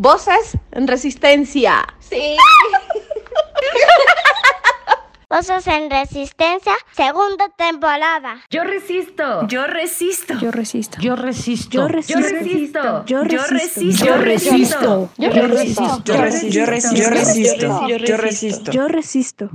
[0.00, 1.84] Voces en resistencia.
[1.98, 2.36] Sí.
[5.28, 8.36] Voces en Resistencia, segunda temporada.
[8.48, 9.48] Yo resisto.
[9.48, 10.34] Yo resisto.
[10.38, 10.98] Yo resisto.
[11.00, 11.72] Yo resisto.
[11.72, 12.06] Yo resisto.
[12.06, 13.04] Yo resisto.
[13.06, 14.04] Yo resisto.
[14.06, 15.10] Yo resisto.
[15.18, 16.04] Yo resisto.
[16.06, 16.94] Yo resisto.
[16.94, 17.88] Yo resisto.
[17.88, 18.70] Yo resisto.
[18.70, 19.50] Yo resisto.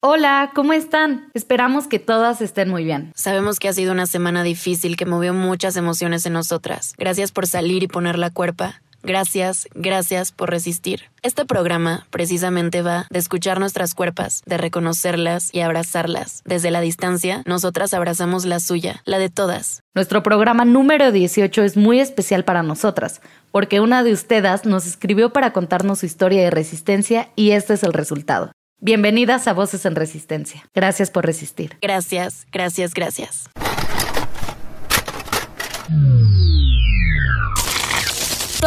[0.00, 1.28] Hola, ¿cómo están?
[1.34, 3.12] Esperamos que todas estén muy bien.
[3.14, 6.94] Sabemos que ha sido una semana difícil que movió muchas emociones en nosotras.
[6.98, 8.80] Gracias por salir y poner la cuerpa.
[9.02, 11.02] Gracias, gracias por resistir.
[11.22, 16.42] Este programa precisamente va de escuchar nuestras cuerpas, de reconocerlas y abrazarlas.
[16.44, 19.82] Desde la distancia, nosotras abrazamos la suya, la de todas.
[19.94, 25.32] Nuestro programa número 18 es muy especial para nosotras, porque una de ustedes nos escribió
[25.32, 28.52] para contarnos su historia de resistencia y este es el resultado.
[28.80, 30.68] Bienvenidas a Voces en Resistencia.
[30.72, 31.76] Gracias por resistir.
[31.82, 33.48] Gracias, gracias, gracias.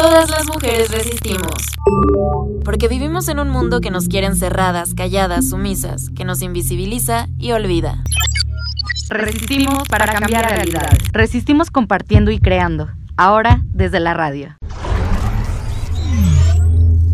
[0.02, 1.54] Todas las mujeres resistimos.
[2.64, 7.52] Porque vivimos en un mundo que nos quiere encerradas, calladas, sumisas, que nos invisibiliza y
[7.52, 8.02] olvida.
[9.10, 10.98] Resistimos para cambiar realidades.
[11.12, 12.90] Resistimos compartiendo y creando.
[13.16, 14.56] Ahora desde la radio.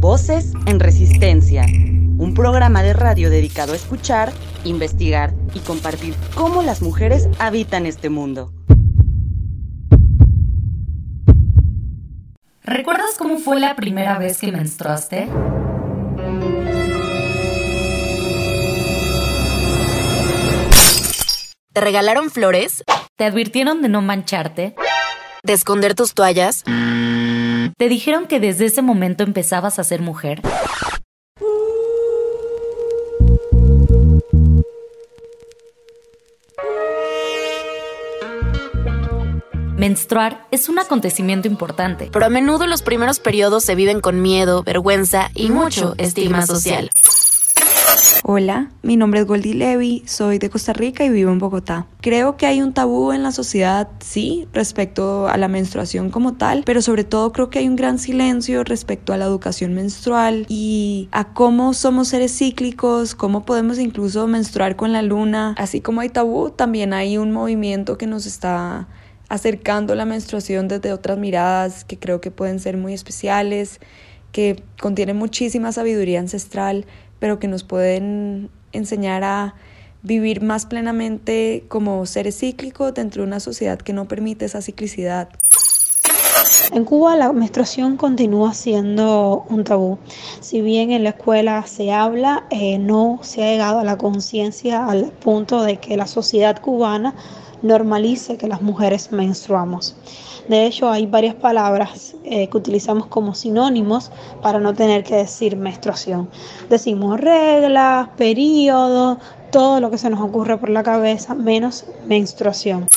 [0.01, 4.33] Voces en Resistencia, un programa de radio dedicado a escuchar,
[4.65, 8.51] investigar y compartir cómo las mujeres habitan este mundo.
[12.69, 15.27] ¿Recuerdas cómo fue la primera vez que menstruaste?
[21.73, 22.85] ¿Te regalaron flores?
[23.17, 24.75] ¿Te advirtieron de no mancharte?
[25.43, 26.63] ¿De esconder tus toallas?
[27.79, 30.43] ¿Te dijeron que desde ese momento empezabas a ser mujer?
[39.79, 42.11] Menstruar es un acontecimiento importante.
[42.13, 46.91] Pero a menudo los primeros periodos se viven con miedo, vergüenza y mucho estigma social.
[48.25, 51.87] Hola, mi nombre es Goldie Levy, soy de Costa Rica y vivo en Bogotá.
[52.01, 56.65] Creo que hay un tabú en la sociedad, sí, respecto a la menstruación como tal,
[56.67, 61.09] pero sobre todo creo que hay un gran silencio respecto a la educación menstrual y
[61.13, 65.55] a cómo somos seres cíclicos, cómo podemos incluso menstruar con la luna.
[65.57, 68.89] Así como hay tabú, también hay un movimiento que nos está
[69.29, 73.81] acercando la menstruación desde otras miradas que creo que pueden ser muy especiales,
[74.33, 76.87] que contienen muchísima sabiduría ancestral,
[77.19, 79.55] pero que nos pueden enseñar a
[80.03, 85.29] vivir más plenamente como seres cíclicos dentro de una sociedad que no permite esa ciclicidad.
[86.73, 89.99] En Cuba la menstruación continúa siendo un tabú.
[90.41, 94.87] Si bien en la escuela se habla, eh, no se ha llegado a la conciencia
[94.87, 97.15] al punto de que la sociedad cubana
[97.63, 99.97] normalice que las mujeres menstruamos.
[100.49, 104.11] De hecho, hay varias palabras eh, que utilizamos como sinónimos
[104.43, 106.31] para no tener que decir menstruación.
[106.71, 109.19] Decimos regla, periodo,
[109.51, 112.89] todo lo que se nos ocurre por la cabeza, menos menstruación.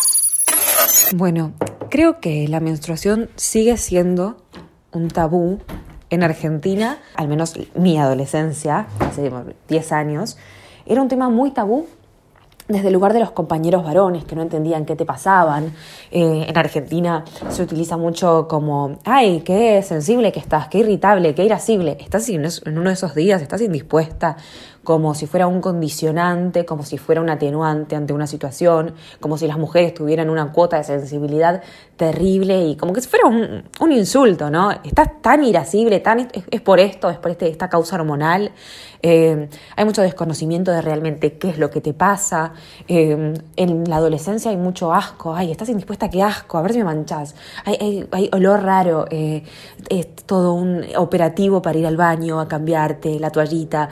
[1.14, 1.52] Bueno,
[1.90, 4.38] creo que la menstruación sigue siendo
[4.94, 5.60] un tabú
[6.10, 9.32] en Argentina, al menos mi adolescencia, hace
[9.68, 10.38] 10 años,
[10.86, 11.88] era un tema muy tabú
[12.72, 15.74] desde el lugar de los compañeros varones que no entendían qué te pasaban.
[16.12, 21.44] Eh, en Argentina se utiliza mucho como, ay, qué sensible que estás, qué irritable, qué
[21.44, 21.98] irascible.
[22.00, 22.46] Estás en
[22.78, 24.38] uno de esos días, estás indispuesta,
[24.84, 29.48] como si fuera un condicionante, como si fuera un atenuante ante una situación, como si
[29.48, 31.62] las mujeres tuvieran una cuota de sensibilidad
[31.98, 34.72] terrible y como que si fuera un, un insulto, ¿no?
[34.72, 38.52] Estás tan irascible, tan, es, por esto, es por este, esta causa hormonal.
[39.04, 42.54] Eh, hay mucho desconocimiento de realmente qué es lo que te pasa.
[42.88, 46.80] Eh, en la adolescencia hay mucho asco, ay, estás indispuesta, qué asco, a ver si
[46.80, 47.36] me manchas.
[47.66, 49.44] Hay, hay, olor raro, eh,
[49.90, 53.90] es todo un operativo para ir al baño a cambiarte la toallita.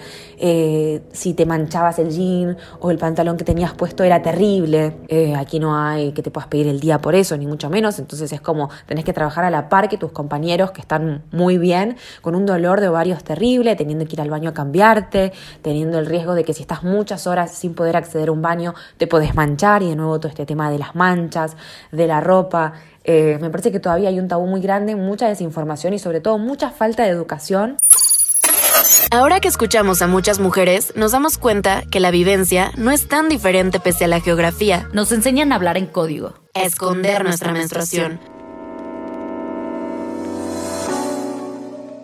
[1.12, 4.98] Si te manchabas el jean o el pantalón que tenías puesto era terrible.
[5.08, 8.00] Eh, aquí no hay que te puedas pedir el día por eso, ni mucho menos.
[8.00, 11.58] Entonces es como tenés que trabajar a la par que tus compañeros que están muy
[11.58, 16.00] bien, con un dolor de ovarios terrible, teniendo que ir al baño a cambiarte, teniendo
[16.00, 19.08] el riesgo de que si estás muchas horas sin poder acceder a un baño, te
[19.08, 21.56] podés manchar y de nuevo todo este tema de las manchas,
[21.92, 22.74] de la ropa.
[23.04, 26.38] Eh, me parece que todavía hay un tabú muy grande, mucha desinformación y sobre todo
[26.38, 27.78] mucha falta de educación.
[29.12, 33.30] Ahora que escuchamos a muchas mujeres, nos damos cuenta que la vivencia no es tan
[33.30, 34.88] diferente pese a la geografía.
[34.94, 36.34] Nos enseñan a hablar en código.
[36.54, 38.20] A esconder nuestra menstruación.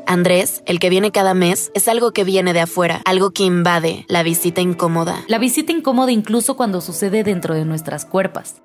[0.08, 4.06] Andrés, el que viene cada mes, es algo que viene de afuera, algo que invade,
[4.08, 5.24] la visita incómoda.
[5.28, 8.62] La visita incómoda incluso cuando sucede dentro de nuestras cuerpas.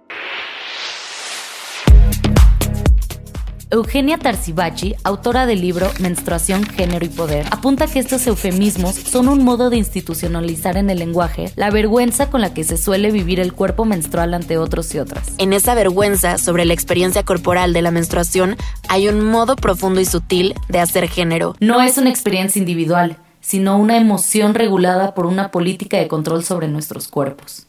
[3.72, 9.44] Eugenia Tarsibachi, autora del libro Menstruación, Género y Poder, apunta que estos eufemismos son un
[9.44, 13.52] modo de institucionalizar en el lenguaje la vergüenza con la que se suele vivir el
[13.52, 15.34] cuerpo menstrual ante otros y otras.
[15.38, 18.56] En esa vergüenza sobre la experiencia corporal de la menstruación
[18.88, 21.55] hay un modo profundo y sutil de hacer género.
[21.61, 26.66] No es una experiencia individual, sino una emoción regulada por una política de control sobre
[26.66, 27.69] nuestros cuerpos.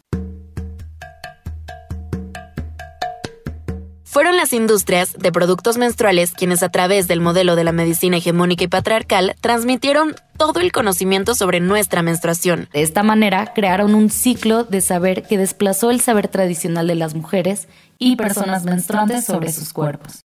[4.11, 8.65] Fueron las industrias de productos menstruales quienes a través del modelo de la medicina hegemónica
[8.65, 12.67] y patriarcal transmitieron todo el conocimiento sobre nuestra menstruación.
[12.73, 17.15] De esta manera crearon un ciclo de saber que desplazó el saber tradicional de las
[17.15, 17.69] mujeres
[17.99, 20.19] y personas menstruantes sobre sus cuerpos.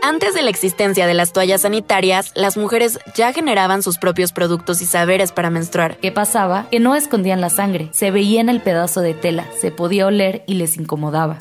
[0.00, 4.80] Antes de la existencia de las toallas sanitarias, las mujeres ya generaban sus propios productos
[4.80, 5.96] y saberes para menstruar.
[5.96, 6.68] ¿Qué pasaba?
[6.70, 10.44] Que no escondían la sangre, se veía en el pedazo de tela, se podía oler
[10.46, 11.38] y les incomodaba.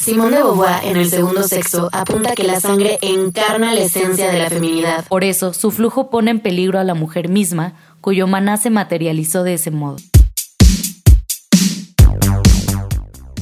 [0.00, 4.38] Simón de Beauvoir, en el segundo sexo, apunta que la sangre encarna la esencia de
[4.38, 5.04] la feminidad.
[5.06, 9.42] Por eso, su flujo pone en peligro a la mujer misma, cuyo maná se materializó
[9.42, 9.98] de ese modo.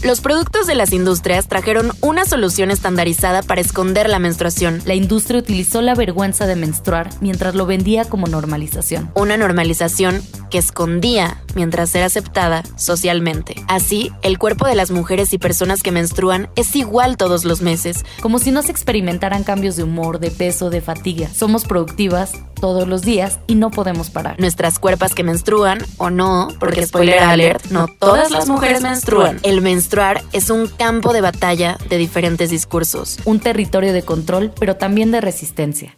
[0.02, 4.80] Los productos de las industrias trajeron una solución estandarizada para esconder la menstruación.
[4.84, 9.10] La industria utilizó la vergüenza de menstruar mientras lo vendía como normalización.
[9.16, 13.56] Una normalización que escondía mientras era aceptada socialmente.
[13.66, 18.04] Así, el cuerpo de las mujeres y personas que menstruan es igual todos los meses.
[18.22, 21.28] Como si no se experimentaran cambios de humor, de peso, de fatiga.
[21.34, 24.38] Somos productivas todos los días y no podemos parar.
[24.38, 29.38] Nuestras cuerpas que menstruan, o no, porque spoiler alert, no todas las mujeres menstruan.
[29.42, 33.18] El menstruar es un campo de batalla de diferentes discursos.
[33.24, 35.96] Un territorio de control, pero también de resistencia.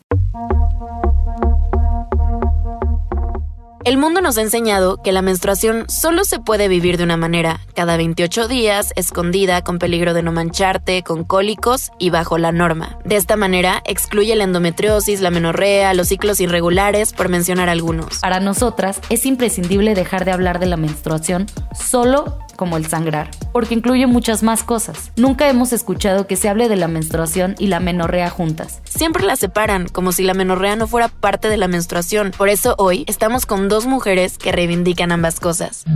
[3.91, 7.59] El mundo nos ha enseñado que la menstruación solo se puede vivir de una manera,
[7.75, 13.01] cada 28 días, escondida, con peligro de no mancharte, con cólicos y bajo la norma.
[13.05, 18.21] De esta manera, excluye la endometriosis, la menorrea, los ciclos irregulares, por mencionar algunos.
[18.21, 23.73] Para nosotras, es imprescindible dejar de hablar de la menstruación solo como el sangrar, porque
[23.73, 25.13] incluye muchas más cosas.
[25.17, 28.83] Nunca hemos escuchado que se hable de la menstruación y la menorrea juntas.
[28.85, 32.33] Siempre las separan, como si la menorrea no fuera parte de la menstruación.
[32.37, 35.87] Por eso hoy estamos con dos mujeres que reivindican ambas cosas.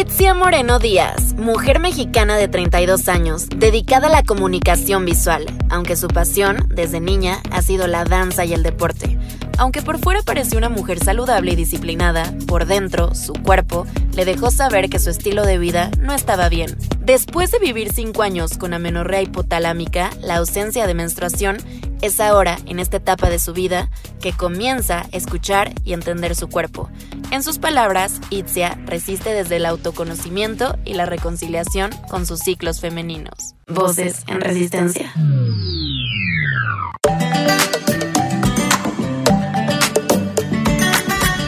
[0.00, 6.08] Itzia Moreno Díaz, mujer mexicana de 32 años, dedicada a la comunicación visual, aunque su
[6.08, 9.18] pasión, desde niña, ha sido la danza y el deporte.
[9.58, 14.50] Aunque por fuera pareció una mujer saludable y disciplinada, por dentro, su cuerpo, le dejó
[14.50, 16.78] saber que su estilo de vida no estaba bien.
[17.00, 21.58] Después de vivir 5 años con amenorrea hipotalámica, la ausencia de menstruación,
[22.02, 26.48] es ahora, en esta etapa de su vida, que comienza a escuchar y entender su
[26.48, 26.88] cuerpo.
[27.30, 33.54] En sus palabras, Itzia resiste desde el autoconocimiento y la reconciliación con sus ciclos femeninos.
[33.66, 35.12] Voces en resistencia.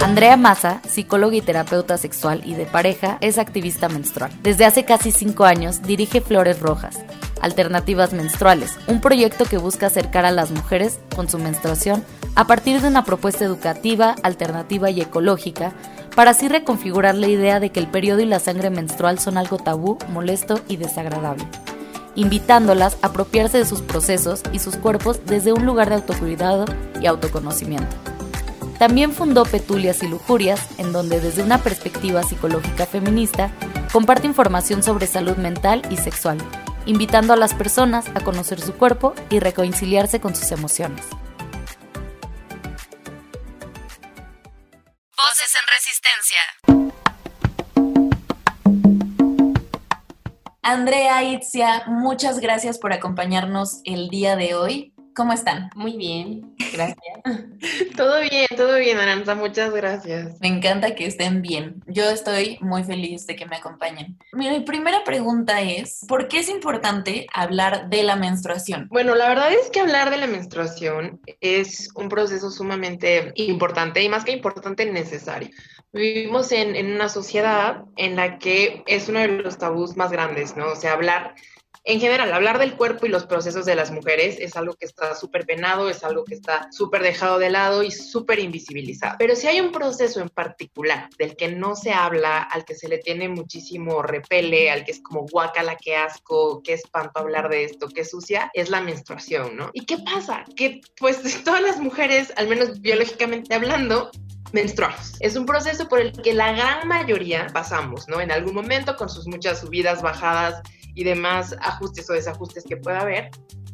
[0.03, 4.33] Andrea Maza, psicóloga y terapeuta sexual y de pareja, es activista menstrual.
[4.43, 6.99] Desde hace casi cinco años dirige Flores Rojas,
[7.41, 12.03] Alternativas Menstruales, un proyecto que busca acercar a las mujeres con su menstruación
[12.35, 15.73] a partir de una propuesta educativa, alternativa y ecológica,
[16.17, 19.59] para así reconfigurar la idea de que el periodo y la sangre menstrual son algo
[19.59, 21.47] tabú, molesto y desagradable,
[22.17, 26.65] invitándolas a apropiarse de sus procesos y sus cuerpos desde un lugar de autocuidado
[27.01, 28.12] y autoconocimiento.
[28.83, 33.53] También fundó Petulias y Lujurias, en donde desde una perspectiva psicológica feminista
[33.93, 36.39] comparte información sobre salud mental y sexual,
[36.85, 41.07] invitando a las personas a conocer su cuerpo y reconciliarse con sus emociones.
[45.17, 46.41] Voces en resistencia.
[50.61, 54.92] Andrea, Itzia, muchas gracias por acompañarnos el día de hoy.
[55.15, 55.69] ¿Cómo están?
[55.75, 56.97] Muy bien, gracias.
[57.97, 60.41] todo bien, todo bien, Aranza, muchas gracias.
[60.41, 61.83] Me encanta que estén bien.
[61.87, 64.19] Yo estoy muy feliz de que me acompañen.
[64.33, 68.89] Mi primera pregunta es, ¿por qué es importante hablar de la menstruación?
[68.91, 74.09] Bueno, la verdad es que hablar de la menstruación es un proceso sumamente importante y
[74.09, 75.51] más que importante, necesario.
[75.93, 80.57] Vivimos en, en una sociedad en la que es uno de los tabús más grandes,
[80.57, 80.73] ¿no?
[80.73, 81.35] O sea, hablar
[81.85, 85.17] en general, hablar del cuerpo y los procesos de las mujeres es algo que está
[85.17, 89.17] súper penado, es algo que está súper dejado de lado y súper invisibilizado.
[89.19, 92.89] Pero si hay un proceso en particular del que no se habla, al que se
[92.89, 97.65] le tiene muchísimo repele, al que es como guacala, qué asco, qué espanto hablar de
[97.65, 99.71] esto, qué sucia, es la menstruación, ¿no?
[99.73, 100.45] ¿Y qué pasa?
[100.55, 104.13] Que pues todas las mujeres, al menos biológicamente hablando,
[104.53, 105.17] menstruamos.
[105.19, 108.21] Es un proceso por el que la gran mayoría pasamos, ¿no?
[108.21, 110.63] En algún momento con sus muchas subidas, bajadas
[110.95, 113.31] y demás ajustes o desajustes que pueda haber,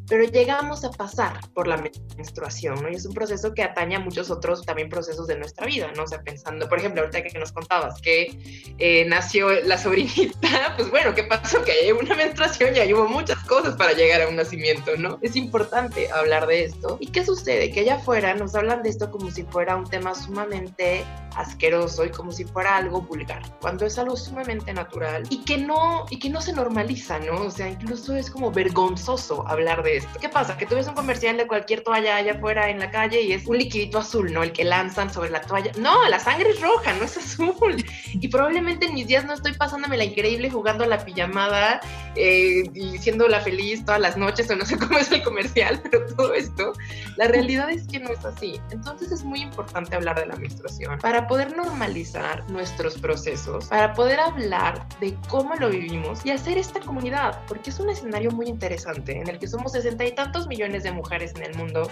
[0.08, 1.82] pero llegamos a pasar por la
[2.16, 2.88] menstruación, ¿no?
[2.88, 6.04] Y es un proceso que atañe a muchos otros también procesos de nuestra vida, ¿no?
[6.04, 10.90] O sea, pensando, por ejemplo, ahorita que nos contabas que eh, nació la sobrinita, pues
[10.90, 11.62] bueno, ¿qué pasó?
[11.64, 15.18] Que hay una menstruación y ahí hubo muchas cosas para llegar a un nacimiento, ¿no?
[15.22, 16.96] Es importante hablar de esto.
[17.00, 17.70] ¿Y qué sucede?
[17.70, 21.04] Que allá afuera nos hablan de esto como si fuera un tema sumamente
[21.36, 26.06] asqueroso y como si fuera algo vulgar, cuando es algo sumamente natural y que no,
[26.10, 27.42] y que no se normaliza, ¿no?
[27.42, 30.18] O sea, incluso es como vergonzoso hablar de esto.
[30.20, 30.56] ¿Qué pasa?
[30.56, 33.46] Que tú ves un comercial de cualquier toalla allá afuera en la calle y es
[33.46, 34.42] un liquidito azul, ¿no?
[34.42, 35.72] El que lanzan sobre la toalla.
[35.78, 37.84] No, la sangre es roja, no es azul.
[38.12, 41.80] Y probablemente en mis días no estoy pasándome la increíble jugando a la pijamada
[42.16, 45.80] eh, y siendo la feliz todas las noches o no sé cómo es el comercial,
[45.90, 46.72] pero todo esto,
[47.16, 48.60] la realidad es que no es así.
[48.70, 54.20] Entonces es muy importante hablar de la menstruación para poder normalizar nuestros procesos, para poder
[54.20, 59.18] hablar de cómo lo vivimos y hacer esta comunidad, porque es un escenario muy interesante
[59.18, 61.88] en el que somos sesenta y tantos millones de mujeres en el mundo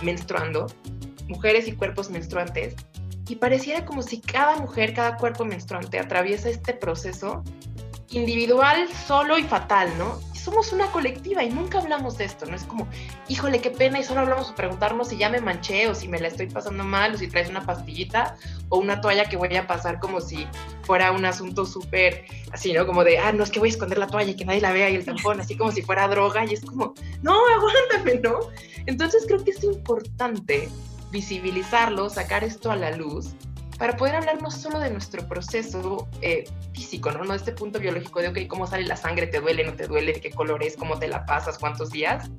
[0.00, 0.66] menstruando,
[1.28, 2.74] mujeres y cuerpos menstruantes,
[3.28, 7.42] y pareciera como si cada mujer, cada cuerpo menstruante atraviesa este proceso
[8.10, 10.20] individual, solo y fatal, ¿no?
[10.44, 12.54] Somos una colectiva y nunca hablamos de esto, ¿no?
[12.54, 12.86] Es como,
[13.28, 16.20] híjole, qué pena, y solo hablamos de preguntarnos si ya me manché o si me
[16.20, 18.36] la estoy pasando mal o si traes una pastillita
[18.68, 20.46] o una toalla que voy a pasar como si
[20.82, 22.86] fuera un asunto súper así, ¿no?
[22.86, 24.72] Como de, ah, no, es que voy a esconder la toalla y que nadie la
[24.72, 28.40] vea y el tampón, así como si fuera droga y es como, no, aguántame, ¿no?
[28.84, 30.68] Entonces creo que es importante
[31.10, 33.34] visibilizarlo, sacar esto a la luz
[33.78, 37.24] para poder hablar no solo de nuestro proceso eh, físico, ¿no?
[37.24, 40.12] De este punto biológico de, ok, cómo sale la sangre, te duele, no te duele,
[40.12, 42.30] de qué color es, cómo te la pasas, cuántos días,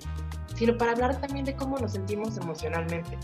[0.55, 3.17] sino para hablar también de cómo nos sentimos emocionalmente.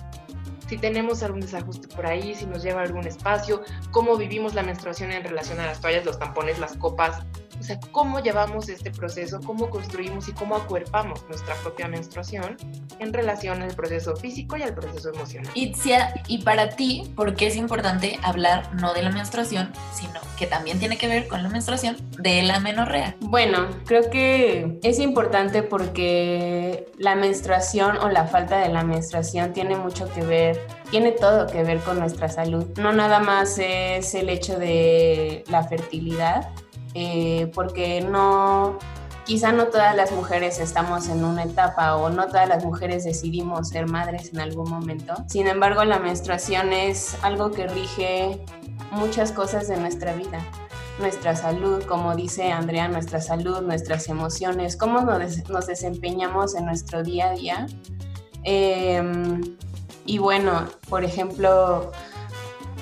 [0.68, 5.12] Si tenemos algún desajuste por ahí, si nos lleva algún espacio, cómo vivimos la menstruación
[5.12, 7.26] en relación a las toallas, los tampones, las copas,
[7.62, 12.58] o sea, cómo llevamos este proceso, cómo construimos y cómo acuerpamos nuestra propia menstruación
[12.98, 15.52] en relación al proceso físico y al proceso emocional.
[15.54, 20.48] Itzia, y para ti, ¿por qué es importante hablar no de la menstruación, sino que
[20.48, 23.16] también tiene que ver con la menstruación de la menorrea?
[23.20, 29.76] Bueno, creo que es importante porque la menstruación o la falta de la menstruación tiene
[29.76, 32.66] mucho que ver tiene todo que ver con nuestra salud.
[32.78, 36.50] No nada más es el hecho de la fertilidad,
[36.94, 38.78] eh, porque no,
[39.26, 43.70] quizá no todas las mujeres estamos en una etapa o no todas las mujeres decidimos
[43.70, 45.14] ser madres en algún momento.
[45.28, 48.44] Sin embargo, la menstruación es algo que rige
[48.92, 50.44] muchas cosas de nuestra vida.
[51.00, 57.30] Nuestra salud, como dice Andrea, nuestra salud, nuestras emociones, cómo nos, desempeñamos en nuestro día
[57.30, 57.66] a día.
[58.44, 59.42] Em,
[60.06, 61.92] y bueno, por ejemplo,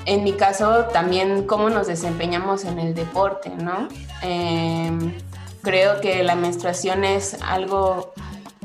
[0.05, 3.87] en mi caso también cómo nos desempeñamos en el deporte, ¿no?
[4.21, 5.13] Em,
[5.61, 8.13] creo que la menstruación es algo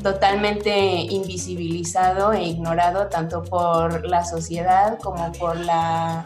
[0.02, 6.24] totalmente invisibilizado e ignorado tanto por la sociedad como por la,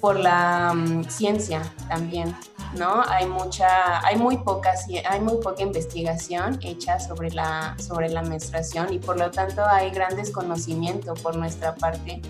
[0.00, 2.34] por la mm, ciencia también.
[2.76, 3.02] ¿No?
[3.08, 4.74] Hay mucha, hay muy poca,
[5.08, 9.90] hay muy poca investigación hecha sobre la, sobre la menstruación y por lo tanto hay
[9.90, 12.20] gran desconocimiento por nuestra parte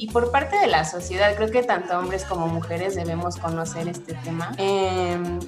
[0.00, 1.34] y por parte de la sociedad.
[1.36, 4.52] Creo que tanto hombres como mujeres debemos conocer este tema.
[4.56, 5.38] Em,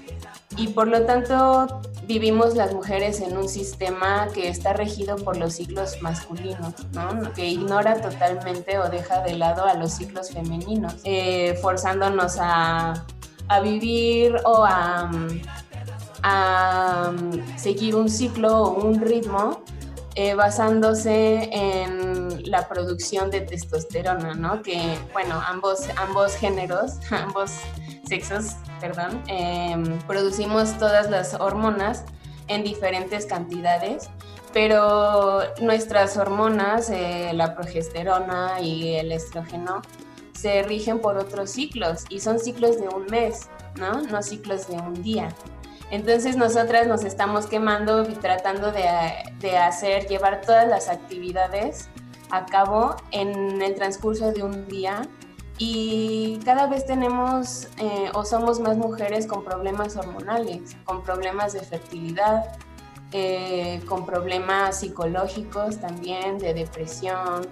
[0.57, 5.55] y por lo tanto vivimos las mujeres en un sistema que está regido por los
[5.55, 7.33] ciclos masculinos, ¿no?
[7.33, 13.07] que ignora totalmente o deja de lado a los ciclos femeninos, eh, forzándonos a
[13.55, 15.11] a vivir o a,
[17.57, 19.65] seguir un ciclo o un ritmo
[20.15, 24.63] eh, basándose en la producción de testosterona, ¿no?
[24.63, 27.51] Que, bueno, ambos, ambos géneros, ambos
[28.07, 32.05] sexos, perdón, em, producimos todas las hormonas
[32.47, 34.11] en diferentes cantidades,
[34.53, 39.83] pero nuestras hormonas, eh, la progesterona y el estrógeno,
[40.43, 44.03] se rigen por otros ciclos y son ciclos de un mes, ¿no?
[44.03, 45.29] No ciclos de un día.
[45.93, 48.83] Entonces nosotras nos estamos quemando y tratando de,
[49.39, 51.89] de, hacer, llevar todas las actividades
[52.31, 55.03] a cabo en el transcurso de un día
[55.59, 61.61] y cada vez tenemos eh, o somos más mujeres con problemas hormonales, con problemas de
[61.61, 62.59] fertilidad,
[63.13, 67.47] eh, con problemas psicológicos también, de depresión,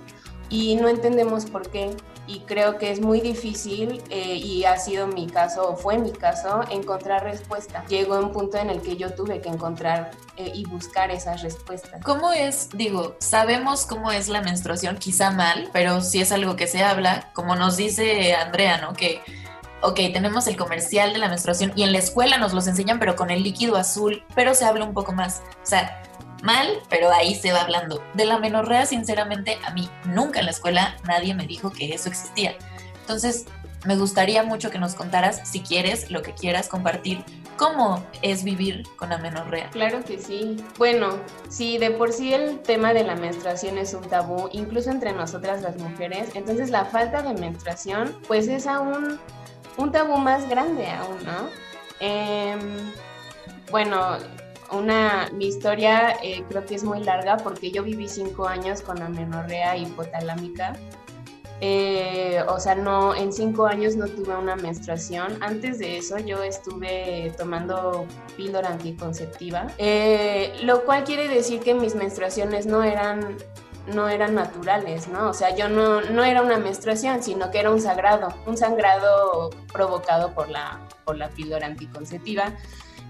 [0.49, 1.94] y no entendemos por qué
[2.30, 6.12] y creo que es muy difícil eh, y ha sido mi caso o fue mi
[6.12, 7.84] caso encontrar respuesta.
[7.88, 12.00] Llegó un punto en el que yo tuve que encontrar eh, y buscar esas respuestas.
[12.04, 12.68] ¿Cómo es?
[12.72, 17.30] Digo, sabemos cómo es la menstruación, quizá mal, pero si es algo que se habla,
[17.34, 18.92] como nos dice Andrea, ¿no?
[18.92, 19.20] Que
[19.82, 23.16] ok, tenemos el comercial de la menstruación y en la escuela nos los enseñan, pero
[23.16, 25.42] con el líquido azul, pero se habla un poco más.
[25.62, 26.00] O sea,
[26.42, 28.02] mal, pero ahí se va hablando.
[28.14, 32.09] De la menorrea, sinceramente, a mí nunca en la escuela nadie me dijo que eso
[32.09, 32.56] existía.
[33.00, 33.47] Entonces,
[33.87, 37.25] me gustaría mucho que nos contaras, si quieres, lo que quieras compartir,
[37.56, 39.70] cómo es vivir con amenorrea.
[39.70, 40.56] Claro que sí.
[40.78, 41.18] Bueno,
[41.49, 45.62] si de por sí el tema de la menstruación es un tabú, incluso entre nosotras
[45.62, 49.18] las mujeres, entonces la falta de menstruación, pues es aún
[49.76, 51.49] un tabú más grande aún, ¿no?
[52.00, 52.92] Em,
[53.70, 54.18] bueno,
[54.72, 59.02] una, mi historia eh, creo que es muy larga porque yo viví cinco años con
[59.02, 60.74] amenorrea hipotalámica.
[61.62, 65.42] Eh, o sea, no, en cinco años no tuve una menstruación.
[65.42, 71.94] Antes de eso yo estuve tomando píldora anticonceptiva, eh, lo cual quiere decir que mis
[71.94, 73.36] menstruaciones no eran
[73.86, 75.30] no eran naturales, ¿no?
[75.30, 79.50] O sea, yo no, no era una menstruación, sino que era un sagrado, un sangrado
[79.72, 82.54] provocado por la, por la píldora anticonceptiva.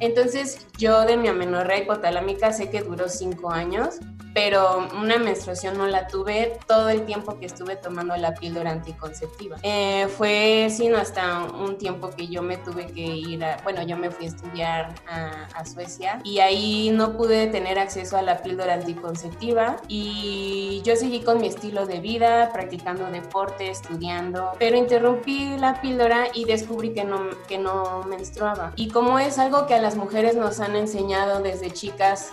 [0.01, 4.01] Entonces, yo de mi amenorrea hipotalámica sé que duró cinco años,
[4.35, 9.57] pero una menstruación no la tuve todo el tiempo que estuve tomando la píldora anticonceptiva.
[9.63, 13.97] Eh, fue sino hasta un tiempo que yo me tuve que ir a, bueno, yo
[13.97, 18.43] me fui a estudiar a, a, Suecia y ahí no pude tener acceso a la
[18.43, 25.57] píldora anticonceptiva y yo seguí con mi estilo de vida, practicando deporte, estudiando, pero interrumpí
[25.59, 28.73] la píldora y descubrí que no, que no menstruaba.
[28.77, 32.33] Y como es algo que a las mujeres nos han enseñado desde chicas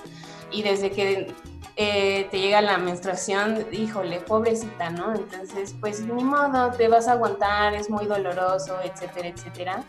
[0.51, 1.33] y desde que
[1.79, 5.13] eh, te llega la menstruación, híjole, pobrecita, ¿no?
[5.13, 9.83] Entonces, pues ni modo, te vas a aguantar, es muy doloroso, etcétera, etcétera.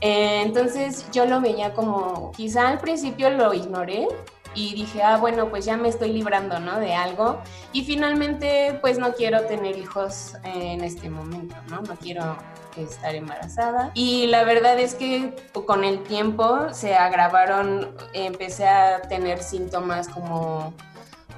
[0.00, 4.08] Eh, entonces yo lo veía como, quizá al principio lo ignoré
[4.56, 6.80] y dije, ah, bueno, pues ya me estoy librando, ¿no?
[6.80, 7.40] De algo.
[7.72, 11.82] Y finalmente, pues no quiero tener hijos en este momento, ¿no?
[11.82, 12.36] No quiero
[12.76, 13.92] estar embarazada.
[13.94, 20.74] Y la verdad es que con el tiempo se agravaron, empecé a tener síntomas como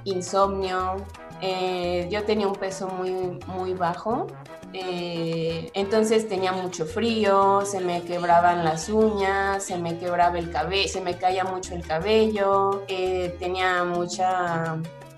[0.05, 0.97] insomnio,
[1.41, 4.27] eh, yo tenía un peso muy, muy bajo,
[4.73, 10.89] eh, entonces tenía mucho frío, se me quebraban las uñas, se me quebraba el cabello,
[10.89, 14.77] se me caía mucho el cabello, eh, tenía mucha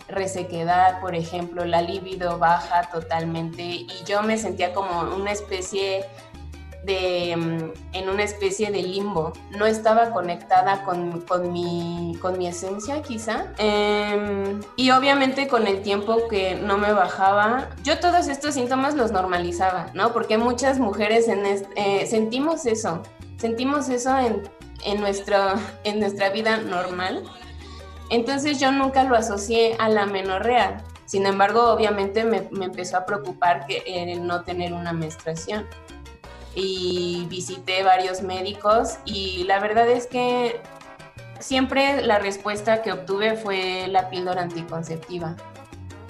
[0.09, 6.05] resequedad, por ejemplo, la libido baja totalmente y yo me sentía como una especie
[6.87, 9.33] de, mm, en una especie de limbo.
[9.51, 13.53] No estaba conectada con, con, mi, con mi esencia quizá.
[13.59, 19.11] Em, y obviamente con el tiempo que no me bajaba, yo todos estos síntomas los
[19.11, 20.13] normalizaba, ¿no?
[20.13, 23.03] Porque muchas mujeres en eh, sentimos eso,
[23.37, 24.43] sentimos eso en,
[24.85, 25.37] en, nuestro,
[25.85, 27.25] en nuestra vida normal.
[28.09, 30.85] Entonces yo nunca lo asocié a la menorrea.
[31.07, 35.67] Sin embargo, obviamente me, me empezó a preocupar que, el no tener una menstruación
[36.57, 40.61] y visité varios médicos y la verdad es que
[41.39, 45.37] siempre la respuesta que obtuve fue la píldora anticonceptiva.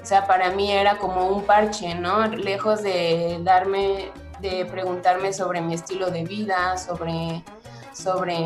[0.01, 2.25] O sea, para mí era como un parche, ¿no?
[2.29, 7.43] Lejos de darme, de preguntarme sobre mi estilo de vida, sobre
[7.97, 8.37] sobre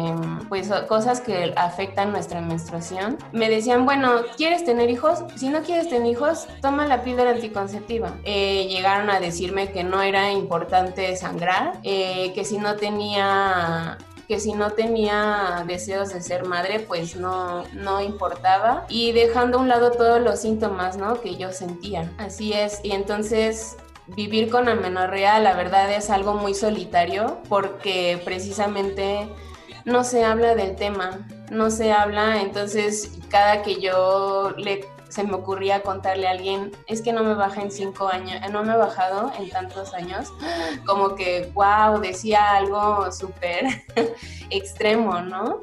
[0.49, 3.19] pues cosas que afectan nuestra menstruación.
[3.33, 5.25] Me decían, bueno, ¿quieres tener hijos?
[5.37, 8.17] Si no quieres tener hijos, toma la píldora anticonceptiva.
[8.25, 14.39] Eh, llegaron a decirme que no era importante sangrar, eh, que si no tenía que
[14.39, 18.87] si no tenía deseos de ser madre, pues no, no importaba.
[18.89, 21.21] Y dejando a un lado todos los síntomas, ¿no?
[21.21, 22.13] Que yo sentía.
[22.17, 22.79] Así es.
[22.85, 23.77] Y entonces
[24.17, 29.29] vivir con amenorrea la verdad es algo muy solitario porque precisamente
[29.85, 35.35] no se habla del tema, no se habla, entonces cada que yo le se me
[35.35, 38.77] ocurría contarle a alguien, es que no me baja en cinco años, no me he
[38.77, 40.33] bajado en tantos años,
[40.87, 43.85] como que, wow, decía algo súper
[44.51, 45.61] extremo, ¿no?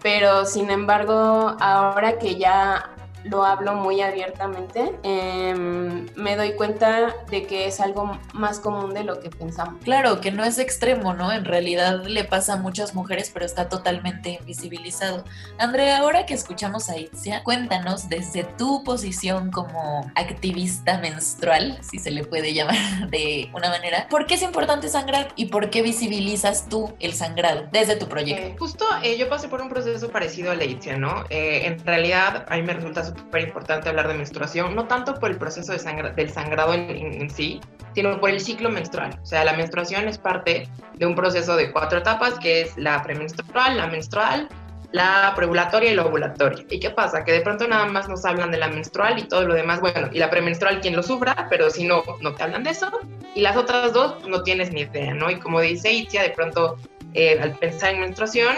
[0.00, 7.46] Pero sin embargo, ahora que ya lo hablo muy abiertamente, em, me doy cuenta de
[7.46, 9.82] que es algo más común de lo que pensamos.
[9.82, 11.32] Claro, que no es extremo, ¿no?
[11.32, 15.24] En realidad le pasa a muchas mujeres, pero está totalmente invisibilizado.
[15.58, 22.10] Andrea, ahora que escuchamos a Itzia, cuéntanos desde tu posición como activista menstrual, si se
[22.10, 22.76] le puede llamar
[23.10, 27.66] de una manera, ¿por qué es importante sangrar y por qué visibilizas tú el sangrado
[27.72, 28.46] desde tu proyecto?
[28.46, 31.24] Eh, justo eh, yo pasé por un proceso parecido a la Itzia, ¿no?
[31.30, 35.30] Eh, en realidad a mí me resulta súper importante hablar de menstruación, no tanto por
[35.30, 37.60] el proceso de sangra del sangrado en, en, sí,
[37.94, 39.18] sino por el ciclo menstrual.
[39.22, 43.02] O sea, la menstruación es parte de un proceso de cuatro etapas, que es la
[43.02, 44.48] premenstrual, la menstrual,
[44.92, 46.64] la preovulatoria y la ovulatoria.
[46.70, 47.24] ¿Y qué pasa?
[47.24, 50.08] Que de pronto nada más nos hablan de la menstrual y todo lo demás, bueno,
[50.12, 52.90] y la premenstrual quien lo sufra, pero si no, no te hablan de eso.
[53.34, 55.30] Y las otras dos no tienes ni idea, ¿no?
[55.30, 56.76] Y como dice Itzia, de pronto
[57.14, 58.56] eh, al pensar en menstruación,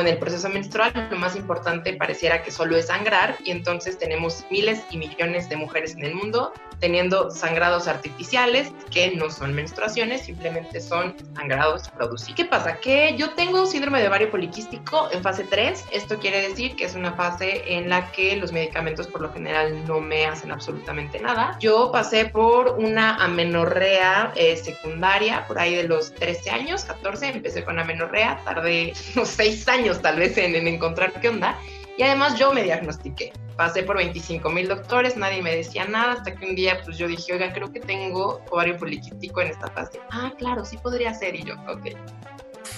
[0.00, 4.44] en el proceso menstrual, lo más importante pareciera que solo es sangrar y entonces tenemos
[4.50, 10.22] miles y millones de mujeres en el mundo teniendo sangrados artificiales que no son menstruaciones,
[10.22, 12.36] simplemente son sangrados producidos.
[12.36, 12.80] ¿Qué pasa?
[12.80, 15.86] Que yo tengo síndrome de ovario poliquístico en fase 3.
[15.92, 19.86] Esto quiere decir que es una fase en la que los medicamentos por lo general
[19.86, 21.56] no me hacen absolutamente nada.
[21.60, 27.64] Yo pasé por una amenorrea eh, secundaria por ahí de los 13 años, 14, empecé
[27.64, 31.58] con amenorrea, tardé unos 6 años tal vez en, en encontrar qué onda.
[31.96, 33.32] Y además yo me diagnostiqué.
[33.56, 37.06] Pasé por 25 mil doctores, nadie me decía nada, hasta que un día pues yo
[37.06, 40.00] dije, oiga, creo que tengo ovario poliquístico en esta fase.
[40.10, 41.36] Ah, claro, sí podría ser.
[41.36, 41.90] Y yo, ok.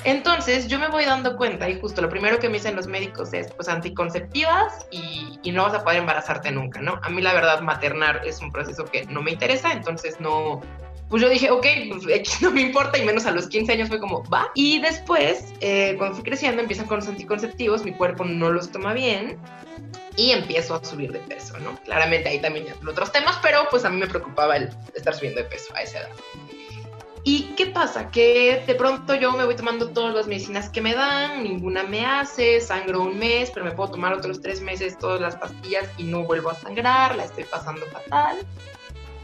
[0.04, 3.32] Entonces yo me voy dando cuenta y justo lo primero que me dicen los médicos
[3.32, 7.00] es pues anticonceptivas y, y, no vas a poder embarazarte nunca, ¿no?
[7.02, 10.60] A mí la verdad maternar es un proceso que no me interesa, entonces no,
[11.08, 14.00] pues yo dije, ok, pues no me importa, y menos a los 15 años fue
[14.00, 14.50] como, va.
[14.54, 18.92] Y después, eh, cuando fui creciendo, empiezan con los anticonceptivos, mi cuerpo no los toma
[18.92, 19.38] bien
[20.16, 21.78] y empiezo a subir de peso, ¿no?
[21.84, 25.42] Claramente ahí también hay otros temas, pero pues a mí me preocupaba el estar subiendo
[25.42, 26.10] de peso a esa edad.
[27.22, 28.10] ¿Y qué pasa?
[28.12, 32.06] Que de pronto yo me voy tomando todas las medicinas que me dan, ninguna me
[32.06, 36.04] hace, sangro un mes, pero me puedo tomar otros tres meses todas las pastillas y
[36.04, 38.38] no vuelvo a sangrar, la estoy pasando fatal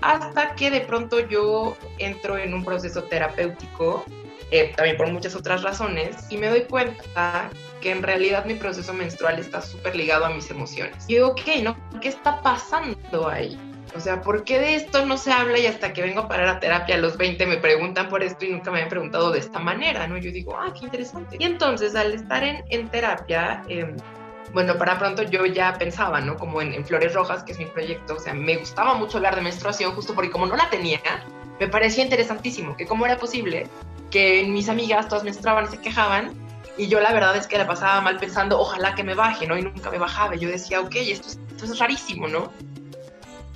[0.03, 4.05] hasta que de pronto yo entro en un proceso terapéutico,
[4.51, 7.49] eh, también por muchas otras razones, y me doy cuenta
[7.81, 11.05] que en realidad mi proceso menstrual está súper ligado a mis emociones.
[11.09, 11.77] Y digo, ok, ¿no?
[12.01, 13.59] ¿Qué está pasando ahí?
[13.95, 16.49] O sea, ¿por qué de esto no se habla y hasta que vengo a parar
[16.49, 19.39] a terapia a los 20 me preguntan por esto y nunca me habían preguntado de
[19.39, 20.17] esta manera, ¿no?
[20.17, 21.37] Yo digo, ah, qué interesante.
[21.39, 23.95] Y entonces al estar en, en terapia, eh,
[24.53, 26.37] bueno, para pronto yo ya pensaba, ¿no?
[26.37, 29.43] Como en, Flores Rojas, que es mi proyecto, o sea, me gustaba mucho hablar de
[29.43, 31.01] menstruación justo porque como no la tenía,
[31.59, 33.67] me parecía interesantísimo, que cómo era posible
[34.11, 36.35] que mis amigas todas menstruaban y se quejaban,
[36.77, 39.57] y yo la verdad es que la pasaba mal pensando, ojalá que me baje, ¿no?
[39.57, 42.53] Y nunca me bajaba, yo decía, ok, esto es, esto es rarísimo, ¿no?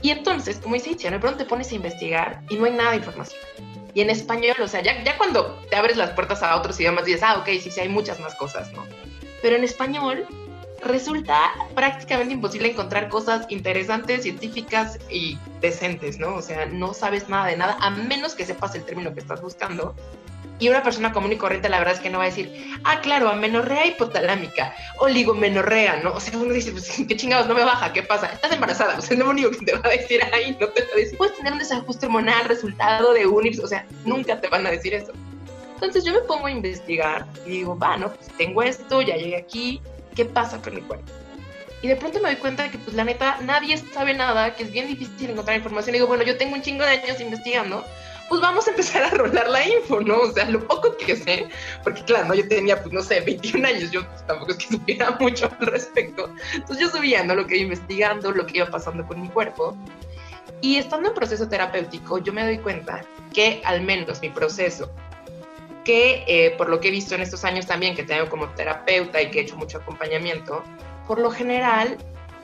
[0.01, 2.91] Y entonces, como dice Itzia, de pronto te pones a investigar y no hay nada
[2.91, 3.41] de información.
[3.95, 7.07] Y en español, o sea, ya, ya cuando te abres las puertas a otros idiomas
[7.07, 8.85] dices, ah, ok, sí, sí, hay muchas más cosas, ¿no?
[9.41, 10.27] Pero en español
[10.83, 16.35] resulta prácticamente imposible encontrar cosas interesantes, científicas y decentes, ¿no?
[16.35, 19.41] O sea, no sabes nada de nada, a menos que sepas el término que estás
[19.41, 19.95] buscando.
[20.59, 22.51] Y una persona común y corriente, la verdad es que no va a decir,
[22.85, 26.13] ah, claro, amenorrea hipotalámica, oligomenorrea, ¿no?
[26.13, 27.47] O sea, uno dice, pues, ¿qué chingados?
[27.47, 28.29] No me baja, ¿qué pasa?
[28.29, 30.89] Estás embarazada, o sea, lo único que te va a decir ahí, no te va
[30.89, 34.71] a puedes tener un desajuste hormonal resultado de un, o sea, nunca te van a
[34.71, 35.13] decir eso.
[35.75, 39.37] Entonces yo me pongo a investigar y digo, va, no, pues tengo esto, ya llegué
[39.37, 39.83] aquí,
[40.17, 41.13] qué pasa con mi cuerpo.
[41.83, 44.65] Y de pronto me doy cuenta de que, pues la neta, nadie sabe nada, que
[44.65, 45.95] es bien difícil encontrar información.
[45.95, 47.85] Y digo, bueno, yo tengo un chingo de años investigando,
[48.29, 50.19] pues vamos a empezar a rolar la info, ¿no?
[50.21, 51.49] O sea, lo poco que sé,
[51.85, 52.35] porque claro, ¿no?
[52.35, 56.33] yo tenía, pues no sé, 21 años, yo tampoco es que supiera mucho al respecto.
[56.55, 57.35] Entonces yo subía, ¿no?
[57.35, 59.77] Lo que iba investigando, lo que iba pasando con mi cuerpo.
[60.63, 64.91] Y estando en proceso terapéutico, yo me doy cuenta que al menos mi proceso
[65.87, 69.23] que eh, por lo que he visto en estos años también que tengo como terapeuta
[69.23, 70.65] y que he hecho mucho acompañamiento,
[71.07, 71.97] por lo general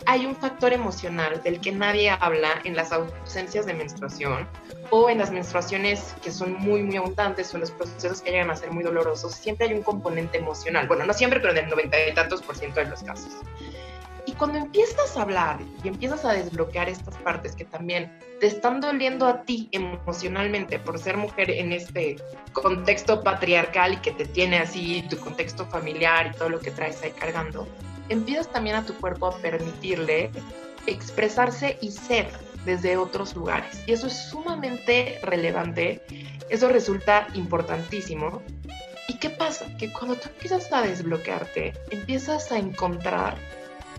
[0.07, 4.48] hay un factor emocional del que nadie habla en las ausencias de menstruación
[4.90, 8.50] o en las menstruaciones que son muy, muy abundantes o en los procesos que llegan
[8.50, 10.87] a ser muy dolorosos, siempre hay un componente emocional.
[10.87, 13.33] Bueno, no siempre, pero en el noventa y tantos por ciento de los casos.
[14.27, 18.81] Y cuando empiezas a hablar y empiezas a desbloquear estas partes que también te están
[18.81, 22.17] doliendo a ti emocionalmente por ser mujer en este
[22.53, 27.03] contexto patriarcal y que te tiene así, tu contexto familiar y todo lo que traes
[27.03, 27.67] ahí cargando,
[28.09, 30.31] empiezas también a tu cuerpo a permitirle
[30.87, 32.29] expresarse y ser
[32.65, 33.83] desde otros lugares.
[33.87, 36.01] Y eso es sumamente relevante,
[36.49, 38.43] eso resulta importantísimo.
[39.09, 39.67] ¿Y qué pasa?
[39.79, 43.37] Que cuando tú empiezas a desbloquearte, empiezas a encontrar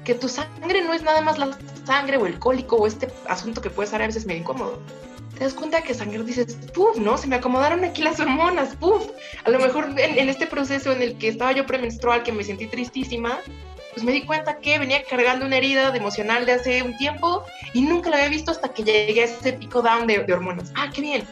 [0.03, 3.61] que tu sangre no es nada más la sangre o el cólico o este asunto
[3.61, 4.79] que puede ser a veces medio incómodo.
[5.37, 7.17] Te das cuenta que sangre dices, puf, ¿no?
[7.17, 9.07] Se me acomodaron aquí las hormonas, puf.
[9.45, 12.67] A lo mejor en, este proceso en el que estaba yo premenstrual, que me sentí
[12.67, 13.39] tristísima,
[13.93, 17.43] pues me di cuenta que venía cargando una herida de emocional de hace un tiempo
[17.73, 20.71] y nunca la había visto hasta que llegué a ese pico down de, de hormonas.
[20.75, 21.27] Ah, qué bien.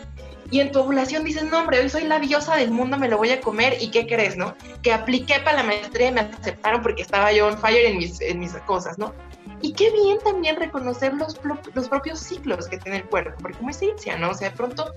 [0.52, 3.18] Y en tu ovulación dices, no, hombre, hoy soy la diosa del mundo, me lo
[3.18, 3.78] voy a comer.
[3.80, 4.54] ¿Y qué crees, no?
[4.84, 8.20] Que apliqué para la maestría y me aceptaron porque estaba yo on fire en mis,
[8.20, 9.14] en mis cosas, ¿no?
[9.62, 11.40] Y qué bien también reconocer los,
[11.74, 14.32] los propios ciclos que tiene el cuerpo, porque como es ciencia, ¿no?
[14.32, 14.94] O sea, de pronto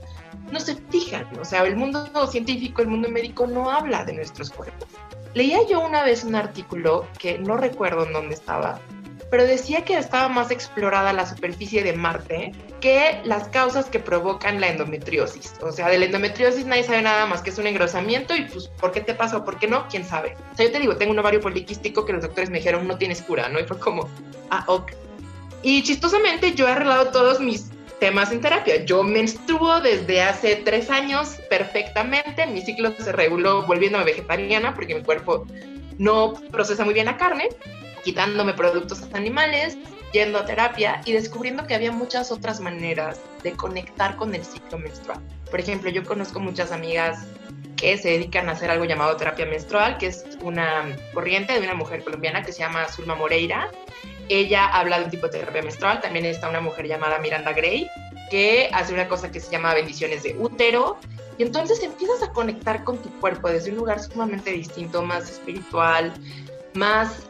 [0.51, 4.51] no se fijan, o sea, el mundo científico, el mundo médico no habla de nuestros
[4.51, 4.88] cuerpos.
[5.35, 8.81] Leía yo una vez un artículo que no recuerdo en dónde estaba,
[9.35, 14.61] pero decía que estaba más explorada la superficie de Marte que las causas que provocan
[14.61, 15.55] la endometriosis.
[15.61, 18.68] O sea, de la endometriosis nadie sabe nada más que es un engrosamiento y pues
[18.68, 19.88] ¿por qué te pasa o por qué no?
[19.88, 20.37] ¿Quién sabe?
[20.53, 22.97] O sea, yo te digo, tengo un ovario poliquístico que los doctores me dijeron no
[22.97, 23.59] tienes cura, ¿no?
[23.59, 24.09] Y fue como,
[24.51, 24.92] ah, ok.
[25.64, 28.85] Y chistosamente yo he arreglado todos mis temas en terapia.
[28.85, 35.03] Yo menstruo desde hace tres años perfectamente, mi ciclo se reguló volviéndome vegetariana porque mi
[35.03, 35.44] cuerpo
[35.99, 37.49] no procesa muy bien la carne,
[38.05, 39.77] quitándome productos animales,
[40.12, 44.79] yendo a terapia y descubriendo que había muchas otras maneras de conectar con el ciclo
[44.79, 45.21] menstrual.
[45.51, 47.27] Por ejemplo, yo conozco muchas amigas
[47.77, 51.75] que se dedican a hacer algo llamado terapia menstrual, que es una corriente de una
[51.75, 53.71] mujer colombiana que se llama Zulma Moreira.
[54.29, 56.01] Ella habla de un tipo de terapia menstrual.
[56.01, 57.88] También está una mujer llamada Miranda Gray,
[58.31, 60.99] que hace una cosa que se llama bendiciones de útero.
[61.37, 66.14] Y entonces empiezas a conectar con tu cuerpo desde un lugar sumamente distinto, más espiritual,
[66.75, 67.27] más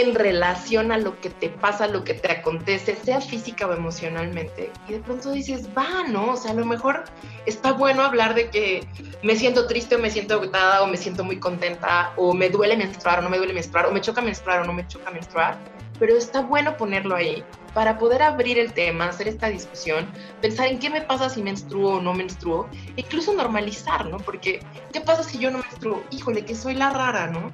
[0.00, 4.70] en relación a lo que te pasa, lo que te acontece, sea física o emocionalmente.
[4.88, 6.32] Y de pronto dices, va, ¿no?
[6.32, 7.04] O sea, a lo mejor
[7.46, 8.86] está bueno hablar de que
[9.22, 12.76] me siento triste o me siento agotada o me siento muy contenta o me duele
[12.76, 15.58] menstruar o no me duele menstruar o me choca menstruar o no me choca menstruar.
[15.98, 17.42] Pero está bueno ponerlo ahí
[17.76, 20.06] para poder abrir el tema, hacer esta discusión,
[20.40, 24.16] pensar en qué me pasa si menstruo o no menstruo, e incluso normalizar, ¿no?
[24.16, 24.60] Porque,
[24.94, 26.02] ¿qué pasa si yo no menstruo?
[26.10, 27.52] Híjole, que soy la rara, ¿no?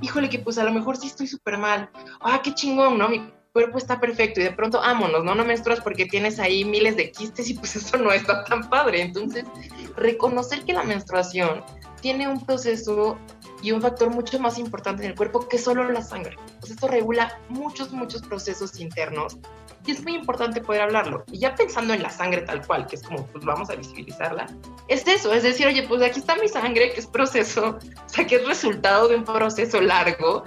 [0.00, 3.08] Híjole, que pues a lo mejor sí estoy súper mal, ah, qué chingón, ¿no?
[3.08, 5.34] Mi cuerpo está perfecto y de pronto, vámonos, ¿no?
[5.34, 9.02] No menstruas porque tienes ahí miles de quistes y pues eso no está tan padre.
[9.02, 9.44] Entonces,
[9.96, 11.62] reconocer que la menstruación
[12.00, 13.18] tiene un proceso
[13.62, 16.36] y un factor mucho más importante en el cuerpo que solo la sangre.
[16.60, 19.38] Pues esto regula muchos, muchos procesos internos
[19.86, 21.24] y es muy importante poder hablarlo.
[21.30, 24.46] Y ya pensando en la sangre tal cual, que es como, pues vamos a visibilizarla,
[24.88, 28.26] es eso, es decir, oye, pues aquí está mi sangre, que es proceso, o sea,
[28.26, 30.44] que es resultado de un proceso largo,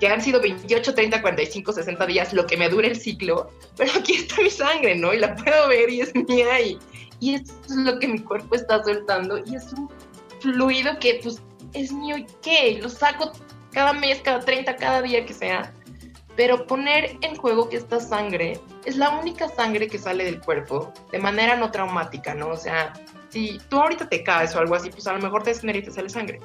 [0.00, 3.92] que han sido 28, 30, 45, 60 días, lo que me dure el ciclo, pero
[3.98, 5.14] aquí está mi sangre, ¿no?
[5.14, 6.78] Y la puedo ver y es mía y,
[7.20, 9.88] y esto es lo que mi cuerpo está soltando y es un
[10.40, 11.40] fluido que pues
[11.72, 13.32] es mío y qué, lo saco
[13.72, 15.72] cada mes, cada 30, cada día que sea
[16.36, 20.92] pero poner en juego que esta sangre es la única sangre que sale del cuerpo
[21.10, 22.48] de manera no traumática, ¿no?
[22.50, 22.92] O sea,
[23.30, 25.86] si tú ahorita te caes o algo así, pues a lo mejor te desmayas y
[25.86, 26.40] te sale sangre.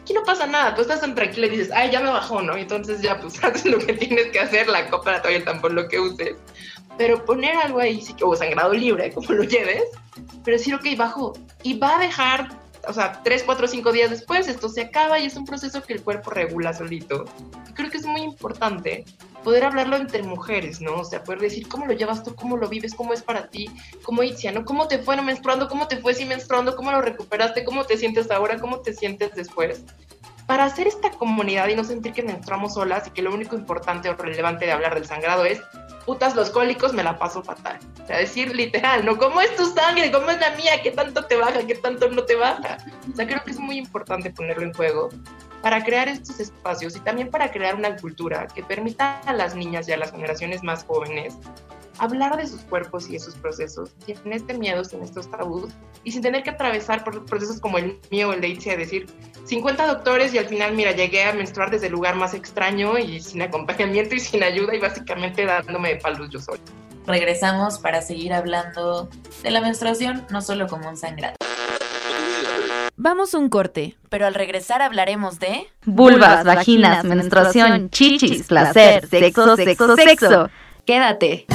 [0.00, 2.56] Aquí no pasa nada, tú estás tan tranquila y dices, ay, ya me bajó, ¿no?
[2.56, 5.44] Y entonces ya, pues haces lo que tienes que hacer, la copa, la toalla, el
[5.44, 6.36] tampón, lo que uses.
[6.96, 9.84] Pero poner algo ahí, sí o sangrado libre, como lo lleves,
[10.44, 11.32] pero decir, ok, bajo.
[11.62, 15.26] Y va a dejar o sea, tres, cuatro, cinco días después esto se acaba y
[15.26, 17.24] es un proceso que el cuerpo regula solito.
[17.68, 19.04] Y creo que es muy importante
[19.44, 20.96] poder hablarlo entre mujeres, ¿no?
[20.96, 23.70] O sea, poder decir cómo lo llevas tú, cómo lo vives, cómo es para ti,
[24.02, 24.64] cómo Itzia, ¿no?
[24.64, 25.68] ¿Cómo te fue no menstruando?
[25.68, 26.76] ¿Cómo te fue sin menstruando?
[26.76, 27.64] ¿Cómo lo recuperaste?
[27.64, 28.58] ¿Cómo te sientes ahora?
[28.58, 29.82] ¿Cómo te sientes después?
[30.46, 34.08] Para hacer esta comunidad y no sentir que menstruamos solas y que lo único importante
[34.10, 35.60] o relevante de hablar del sangrado es
[36.04, 37.78] putas los cólicos, me la paso fatal.
[38.02, 39.16] O sea, decir literal, ¿no?
[39.16, 40.10] ¿Cómo es tu sangre?
[40.10, 40.82] ¿Cómo es la mía?
[40.82, 41.64] ¿Qué tanto te baja?
[41.66, 42.78] ¿Qué tanto no te baja?
[43.10, 45.10] O sea, creo que es muy importante ponerlo en juego
[45.62, 49.88] para crear estos espacios y también para crear una cultura que permita a las niñas
[49.88, 51.38] y a las generaciones más jóvenes
[51.98, 55.70] hablar de sus cuerpos y de sus procesos, sin este miedo, sin estos tabús
[56.04, 59.06] y sin tener que atravesar por procesos como el mío o el de Itzia, decir
[59.44, 63.20] 50 doctores y al final, mira, llegué a menstruar desde el lugar más extraño y
[63.20, 66.60] sin acompañamiento y sin ayuda y básicamente dándome de palos yo sola.
[67.06, 69.08] Regresamos para seguir hablando
[69.42, 71.36] de la menstruación, no solo como un sangrado.
[72.96, 79.96] Vamos un corte, pero al regresar hablaremos de vulvas, vaginas, menstruación, chichis, placer, sexo, sexo,
[79.96, 80.50] sexo.
[80.86, 81.46] Quédate.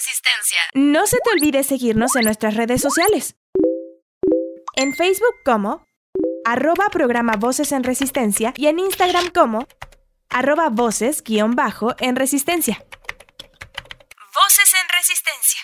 [0.00, 0.58] Resistencia.
[0.72, 3.36] No se te olvide seguirnos en nuestras redes sociales.
[4.74, 5.84] En Facebook como
[6.46, 9.68] arroba programa Voces en Resistencia y en Instagram como
[10.30, 12.82] arroba voces-en resistencia.
[14.34, 15.60] Voces en resistencia.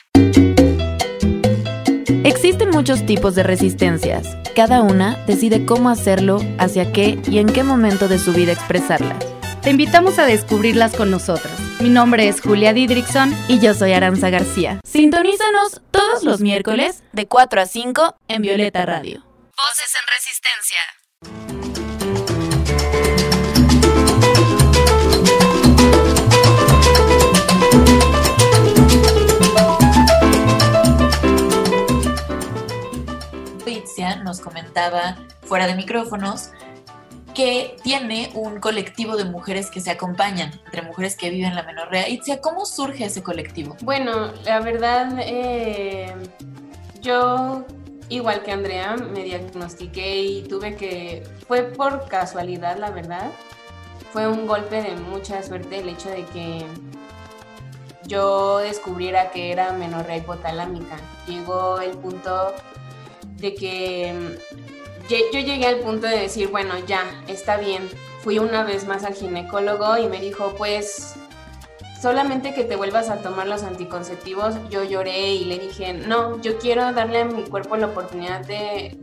[2.29, 4.37] Existen muchos tipos de resistencias.
[4.55, 9.36] Cada una decide cómo hacerlo, hacia qué y en qué momento de su vida expresarlas.
[9.67, 11.53] Te invitamos a descubrirlas con nosotras.
[11.81, 14.79] Mi nombre es Julia Didrickson y yo soy Aranza García.
[14.87, 19.25] Sintonízanos todos los miércoles de 4 a 5 en Violeta Radio.
[19.57, 20.79] Voces en Resistencia.
[34.23, 36.51] nos comentaba fuera de micrófonos
[37.37, 42.07] que tiene un colectivo de mujeres que se acompañan, entre mujeres que viven la menorrea.
[42.41, 43.77] ¿cómo surge ese colectivo?
[43.83, 46.15] Bueno, la verdad, eh,
[47.03, 47.67] yo,
[48.09, 53.31] igual que Andrea, me diagnostiqué y tuve que, fue por casualidad, la verdad,
[54.15, 56.65] fue un golpe de mucha suerte el hecho de que
[58.07, 60.97] yo descubriera que era menorrea hipotalámica.
[61.27, 62.55] Llegó el punto
[63.37, 64.39] de que
[65.09, 67.89] yo llegué al punto de decir, bueno, ya, está bien.
[68.23, 71.15] Fui una vez más al ginecólogo y me dijo, pues
[72.01, 76.59] solamente que te vuelvas a tomar los anticonceptivos, yo lloré y le dije, no, yo
[76.59, 78.97] quiero darle a mi cuerpo la oportunidad de,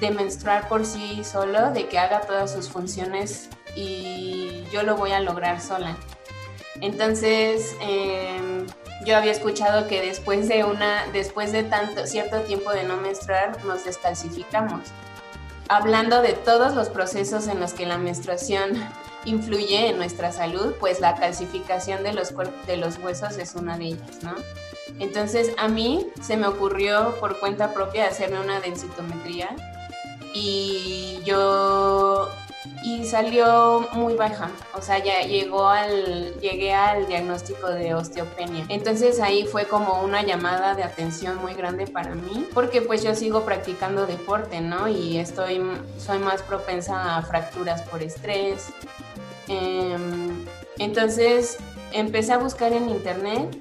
[0.00, 5.12] de, menstruar por sí solo, de que haga todas sus funciones y yo lo voy
[5.12, 5.96] a lograr sola.
[6.80, 8.64] Entonces, eh,
[9.04, 13.64] yo había escuchado que después de una, después de tanto, cierto tiempo de no menstruar,
[13.64, 14.82] nos descalcificamos.
[15.68, 18.72] Hablando de todos los procesos en los que la menstruación
[19.24, 22.34] influye en nuestra salud, pues la calcificación de los,
[22.66, 24.34] de los huesos es una de ellas, ¿no?
[24.98, 29.48] Entonces a mí se me ocurrió por cuenta propia hacerme una densitometría
[30.34, 32.28] y yo
[32.82, 38.64] y salió muy baja, o sea, ya llegó al, llegué al diagnóstico de osteopenia.
[38.68, 43.14] Entonces ahí fue como una llamada de atención muy grande para mí, porque pues yo
[43.14, 44.88] sigo practicando deporte, ¿no?
[44.88, 45.60] Y estoy,
[45.98, 48.68] soy más propensa a fracturas por estrés.
[49.48, 50.44] Em,
[50.78, 51.58] entonces
[51.92, 53.56] empecé a buscar en internet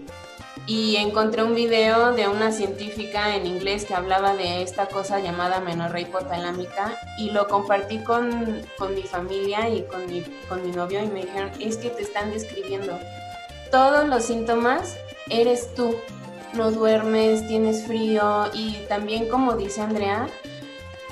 [0.69, 5.61] y encontré un video de una científica en inglés que hablaba de esta cosa llamada
[5.61, 11.03] menorrea hipotalámica y lo compartí con, con mi familia y con mi, con mi novio
[11.03, 12.99] y me dijeron, es que te están describiendo
[13.71, 14.95] todos los síntomas,
[15.31, 15.95] eres tú,
[16.53, 20.27] no duermes, tienes frío y también como dice Andrea,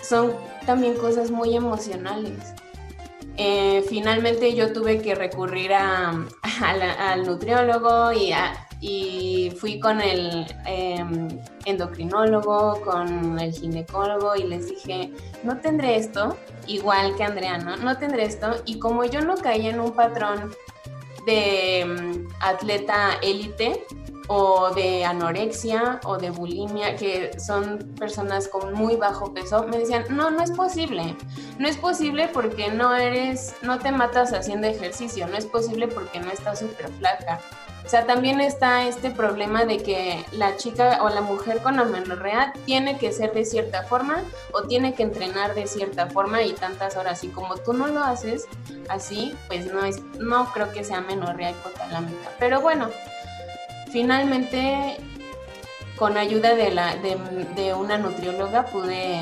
[0.03, 0.35] son
[0.67, 2.53] también cosas muy emocionales.
[3.37, 6.11] Eh, finalmente yo tuve que recurrir a,
[6.99, 11.27] al nutriólogo y a, y fui con el em,
[11.65, 15.11] endocrinólogo, con el ginecólogo y les dije,
[15.43, 16.37] no tendré esto,
[16.67, 17.75] igual que Andrea, ¿no?
[17.77, 18.55] No tendré esto.
[18.65, 20.53] Y como yo no caí en un patrón
[21.25, 23.83] de em, atleta élite
[24.29, 30.03] o de anorexia o de bulimia, que son personas con muy bajo peso, me decían,
[30.09, 31.15] no, no es posible.
[31.57, 36.19] No es posible porque no eres, no te matas haciendo ejercicio, no es posible porque
[36.19, 37.39] no estás súper flaca
[37.87, 42.51] o sea, también está este problema de que la chica o la mujer con amenorrea
[42.65, 46.97] tiene que ser de cierta forma o tiene que entrenar de cierta forma y tantas
[46.97, 47.23] horas.
[47.23, 48.45] Y como tú no lo haces
[48.89, 52.29] así, pues no es, no creo que sea amenorrea hipotalámica.
[52.37, 52.89] Pero bueno,
[53.89, 54.97] finalmente
[55.95, 57.17] con ayuda de la de,
[57.55, 59.21] de una nutrióloga pude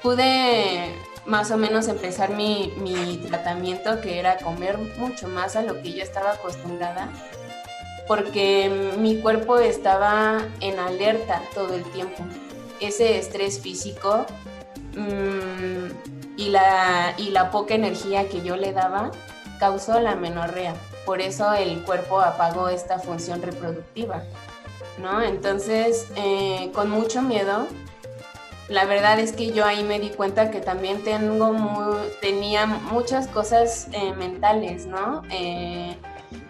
[0.00, 0.94] pude
[1.26, 6.02] más o menos empezar mi, tratamiento, que era comer mucho más a lo que yo
[6.02, 7.08] estaba acostumbrada,
[8.06, 12.24] porque mi cuerpo estaba en alerta todo el tiempo.
[12.80, 14.26] Ese estrés físico
[14.94, 19.10] mm, y, la, y la poca energía que yo le daba
[19.58, 20.74] causó la menorrea.
[21.06, 24.22] Por eso el cuerpo apagó esta función reproductiva.
[24.98, 25.22] ¿no?
[25.22, 27.66] Entonces, eh, con mucho miedo,
[28.68, 33.88] la verdad es que yo ahí me di cuenta que también tengo tenía muchas cosas
[33.92, 35.22] eh, mentales, ¿no?
[35.30, 35.96] Eh,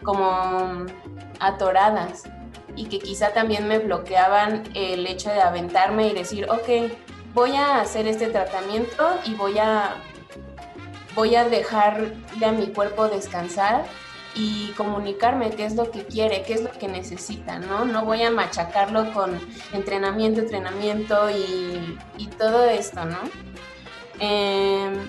[0.02, 0.86] como
[1.40, 2.24] atoradas
[2.76, 6.92] y que quizá también me bloqueaban el hecho de aventarme y decir, ok,
[7.32, 9.96] voy a hacer este tratamiento y voy a,
[11.14, 13.84] voy a dejarle a mi cuerpo descansar
[14.34, 17.84] y comunicarme qué es lo que quiere, qué es lo que necesita, ¿no?
[17.84, 19.38] No voy a machacarlo con
[19.72, 23.18] entrenamiento, entrenamiento y, todo esto, ¿no?
[24.18, 25.08] Em,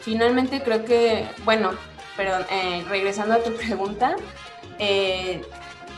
[0.00, 1.70] finalmente creo que, bueno,
[2.16, 4.14] pero eh, regresando a tu pregunta,
[4.78, 5.42] eh,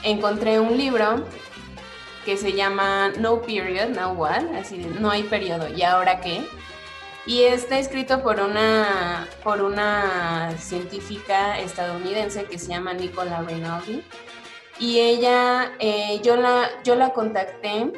[0.05, 1.25] encontré un libro
[2.25, 6.47] que se llama No Period, Now What, así de no hay periodo, ¿y ahora qué?
[7.25, 14.03] Y está escrito por una, por una científica estadounidense que se llama Nicola Rinaldi.
[14.81, 17.93] Y ella, eh, yo, la, yo la contacté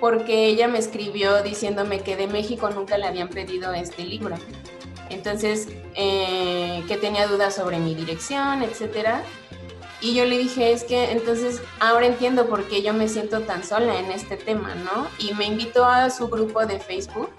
[0.00, 4.36] porque ella me escribió diciéndome que de México nunca le habían pedido este libro.
[5.10, 9.22] Entonces, eh, que tenía dudas sobre mi dirección, etcétera.
[10.00, 13.64] Y yo le dije, es que entonces ahora entiendo por qué yo me siento tan
[13.64, 15.06] sola en este tema, ¿no?
[15.18, 17.30] Y me invitó a su grupo de Facebook,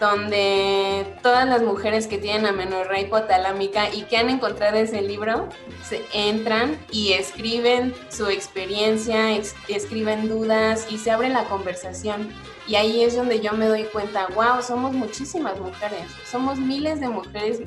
[0.00, 5.48] donde todas las mujeres que tienen amenorrea hipotalámica y que han encontrado ese libro,
[5.84, 9.36] se entran y escriben su experiencia,
[9.68, 12.32] escriben dudas y se abre la conversación.
[12.66, 17.08] Y ahí es donde yo me doy cuenta, wow, somos muchísimas mujeres, somos miles de
[17.08, 17.60] mujeres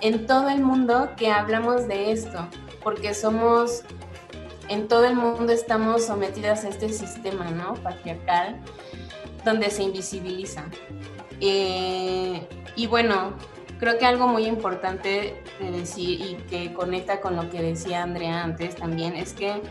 [0.00, 2.48] en todo el mundo que hablamos de esto
[2.82, 3.82] porque somos,
[4.68, 7.74] en todo el mundo estamos sometidas a este sistema, ¿no?
[7.74, 8.60] Patriarcal,
[9.44, 10.64] donde se invisibiliza.
[11.40, 13.34] Eh, y bueno,
[13.78, 18.42] creo que algo muy importante de decir y que conecta con lo que decía Andrea
[18.42, 19.62] antes también es que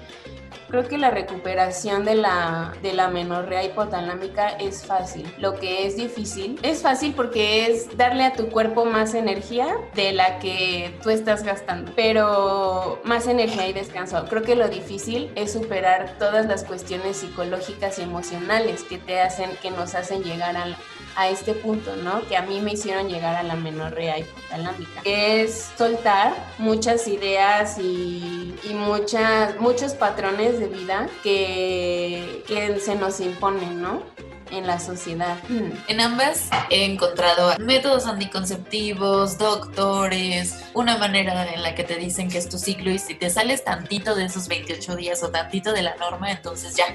[0.70, 5.26] Creo que la recuperación de la, de la menorrea hipotalámica es fácil.
[5.38, 10.12] Lo que es difícil es fácil porque es darle a tu cuerpo más energía de
[10.12, 14.26] la que tú estás gastando, pero más energía y descanso.
[14.30, 19.52] Creo que lo difícil es superar todas las cuestiones psicológicas y emocionales que te hacen,
[19.62, 20.78] que nos hacen llegar a,
[21.18, 22.26] a este punto, ¿no?
[22.28, 25.02] Que a mí me hicieron llegar a la menorrea hipotalámica.
[25.04, 33.20] Es soltar muchas ideas y, y muchas, muchos patrones de vida que, que se nos
[33.20, 34.04] imponen, ¿no?
[34.52, 35.38] en la sociedad.
[35.50, 35.72] Hmm.
[35.90, 42.38] En ambas he encontrado métodos anticonceptivos, doctores, una manera en la que te dicen que
[42.38, 45.82] es tu ciclo y si te sales tantito de esos 28 días o tantito de
[45.82, 46.86] la norma, entonces ya,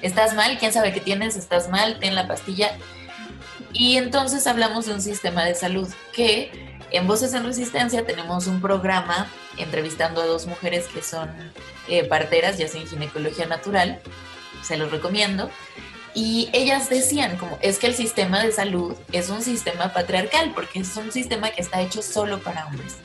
[0.00, 2.76] estás mal, quién sabe qué tienes, estás mal, ten la pastilla.
[3.72, 8.60] Y entonces hablamos de un sistema de salud que en Voces en Resistencia tenemos un
[8.60, 11.30] programa entrevistando a dos mujeres que son
[11.88, 14.00] eh, parteras, ya sea en ginecología natural,
[14.62, 15.50] se los recomiendo.
[16.14, 20.80] Y ellas decían como, es que el sistema de salud es un sistema patriarcal, porque
[20.80, 22.96] es un sistema que está hecho solo para hombres.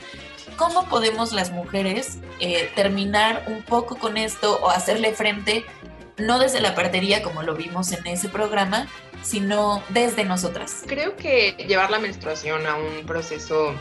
[0.56, 5.64] ¿Cómo podemos las mujeres eh, terminar un poco con esto o hacerle frente,
[6.18, 8.86] no desde la partería como lo vimos en ese programa,
[9.22, 10.84] sino desde nosotras.
[10.86, 13.74] Creo que llevar la menstruación a un proceso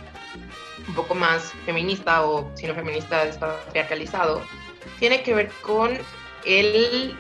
[0.88, 4.42] un poco más feminista o si no feminista patriarcalizado
[5.00, 5.98] tiene que ver con
[6.46, 7.18] el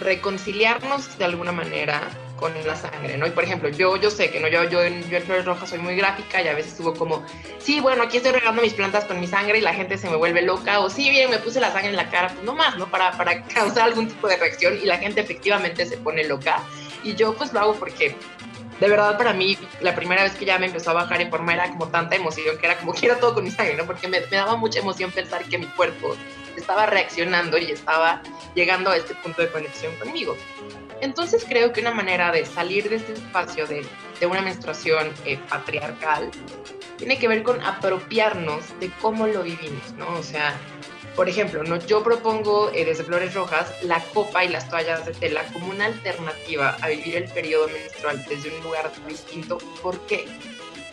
[0.00, 2.02] reconciliarnos de alguna manera
[2.36, 3.26] con la sangre, ¿no?
[3.26, 5.96] Y por ejemplo, yo, yo sé que no, yo, yo, en Flores Rojas soy muy
[5.96, 7.24] gráfica y a veces estuvo como,
[7.58, 10.16] sí, bueno, aquí estoy regando mis plantas con mi sangre y la gente se me
[10.16, 12.76] vuelve loca, o sí, bien, me puse la sangre en la cara, pues no más,
[12.76, 12.86] ¿no?
[12.90, 16.62] Para, para causar algún tipo de reacción y la gente efectivamente se pone loca
[17.02, 18.16] y yo pues lo hago porque
[18.80, 21.54] de verdad para mí la primera vez que ya me empezó a bajar en forma
[21.54, 23.86] era como tanta emoción que era como quiero todo con mi sangre, ¿no?
[23.86, 26.16] Porque me, daba mucha emoción pensar que mi cuerpo
[26.56, 28.22] estaba reaccionando y estaba
[28.54, 30.36] llegando a este punto de conexión conmigo.
[31.00, 33.86] Entonces creo que una manera de salir de este espacio de,
[34.18, 36.30] de una menstruación eh, patriarcal
[36.96, 40.08] tiene que ver con apropiarnos de cómo lo vivimos, ¿no?
[40.14, 40.58] O sea,
[41.16, 41.76] por ejemplo, ¿no?
[41.78, 45.86] yo propongo eh, desde Flores Rojas la copa y las toallas de tela como una
[45.86, 49.56] alternativa a vivir el periodo menstrual desde un lugar distinto.
[49.82, 50.26] ¿Por qué?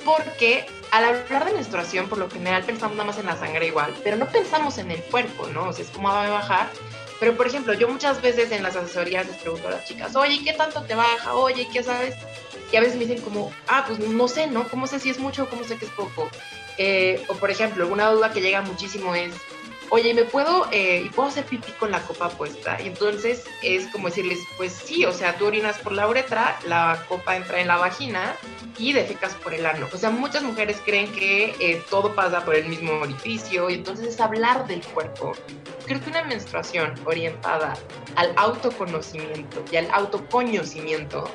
[0.05, 3.93] Porque al hablar de menstruación, por lo general pensamos nada más en la sangre igual,
[4.01, 5.69] pero no pensamos en el cuerpo, ¿no?
[5.69, 6.69] O sea, es como va a bajar.
[7.23, 10.41] Pero, por ejemplo, yo muchas veces en las asesorías les pregunto a las chicas, oye,
[10.43, 11.33] ¿qué tanto te baja?
[11.35, 12.15] Oye, ¿qué sabes?
[12.69, 14.67] Y a veces me dicen como, ah, pues no sé, ¿no?
[14.67, 16.29] ¿Cómo sé si es mucho o cómo sé que es poco?
[16.77, 19.33] Eh, o, por ejemplo, una duda que llega muchísimo es,
[19.89, 22.77] oye, ¿me puedo, eh, puedo hacer pipí con la copa puesta?
[22.81, 27.05] Y entonces es como decirles, pues sí, o sea, tú orinas por la uretra, la
[27.07, 28.35] copa entra en la vagina
[28.77, 29.87] y defecas por el ano.
[29.93, 34.07] O sea, muchas mujeres creen que eh, todo pasa por el mismo orificio y entonces
[34.09, 35.31] es hablar del cuerpo.
[35.85, 37.73] Creo que una menstruación orientada
[38.15, 41.25] al autoconocimiento y al autoconocimiento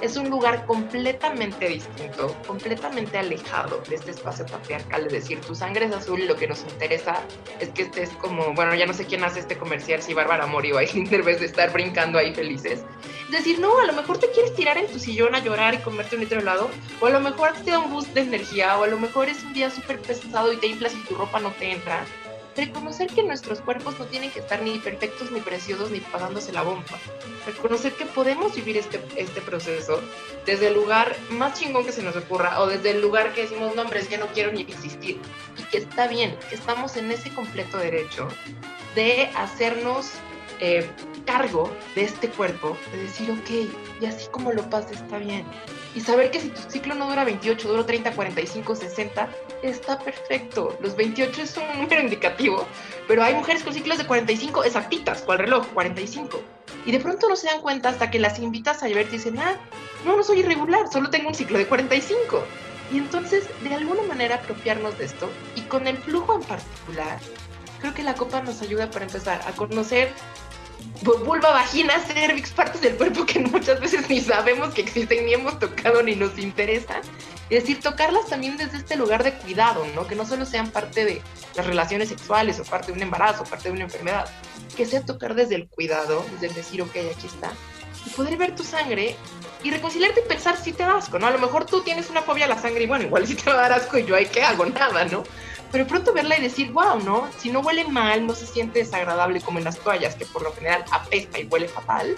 [0.00, 5.06] es un lugar completamente distinto, completamente alejado de este espacio patriarcal.
[5.06, 7.20] Es decir, tu sangre es azul y lo que nos interesa
[7.60, 10.72] es que estés como, bueno, ya no sé quién hace este comercial, si Bárbara Mori
[10.72, 12.84] o en vez de estar brincando ahí felices.
[13.26, 15.78] Es decir, no, a lo mejor te quieres tirar en tu sillón a llorar y
[15.78, 18.76] comerte un litro de helado, o a lo mejor te da un boost de energía,
[18.78, 21.38] o a lo mejor es un día súper pesado y te inflas y tu ropa
[21.38, 22.04] no te entra
[22.56, 26.62] reconocer que nuestros cuerpos no tienen que estar ni perfectos, ni preciosos, ni pasándose la
[26.62, 26.98] bomba.
[27.46, 30.00] Reconocer que podemos vivir este, este proceso
[30.46, 33.74] desde el lugar más chingón que se nos ocurra o desde el lugar que decimos,
[33.74, 35.18] no, hombre, es que no quiero ni existir.
[35.58, 38.28] Y que está bien, que estamos en ese completo derecho
[38.94, 40.12] de hacernos
[40.60, 40.88] eh,
[41.24, 45.44] cargo de este cuerpo, de decir, ok, y así como lo pasa está bien.
[45.94, 49.28] Y saber que si tu ciclo no dura 28, dura 30, 45, 60,
[49.62, 50.76] está perfecto.
[50.80, 52.66] Los 28 es un número indicativo,
[53.06, 56.40] pero hay mujeres con ciclos de 45 exactitas, cual reloj, 45.
[56.86, 59.38] Y de pronto no se dan cuenta hasta que las invitas a ver y dicen,
[59.38, 59.56] ah,
[60.04, 62.42] no, no soy irregular, solo tengo un ciclo de 45.
[62.90, 67.18] Y entonces, de alguna manera, apropiarnos de esto y con el flujo en particular,
[67.80, 70.12] creo que la copa nos ayuda para empezar a conocer
[71.02, 75.58] vulva, vagina, cervix, partes del cuerpo que muchas veces ni sabemos que existen, ni hemos
[75.58, 77.00] tocado, ni nos interesa.
[77.50, 80.06] Es decir, tocarlas también desde este lugar de cuidado, ¿no?
[80.06, 81.22] Que no solo sean parte de
[81.54, 84.26] las relaciones sexuales o parte de un embarazo, o parte de una enfermedad,
[84.76, 87.52] que sea tocar desde el cuidado, desde el decir, ok, aquí está,
[88.06, 89.16] y poder ver tu sangre
[89.62, 91.26] y reconciliarte y pensar si te da asco, ¿no?
[91.26, 93.50] A lo mejor tú tienes una fobia a la sangre y bueno, igual si te
[93.50, 94.66] va a dar asco y yo, ¿hay qué hago?
[94.66, 95.22] Nada, ¿no?
[95.72, 97.28] Pero pronto verla y decir, wow, ¿no?
[97.38, 100.52] Si no huele mal, no se siente desagradable como en las toallas, que por lo
[100.52, 102.14] general apesta y huele fatal.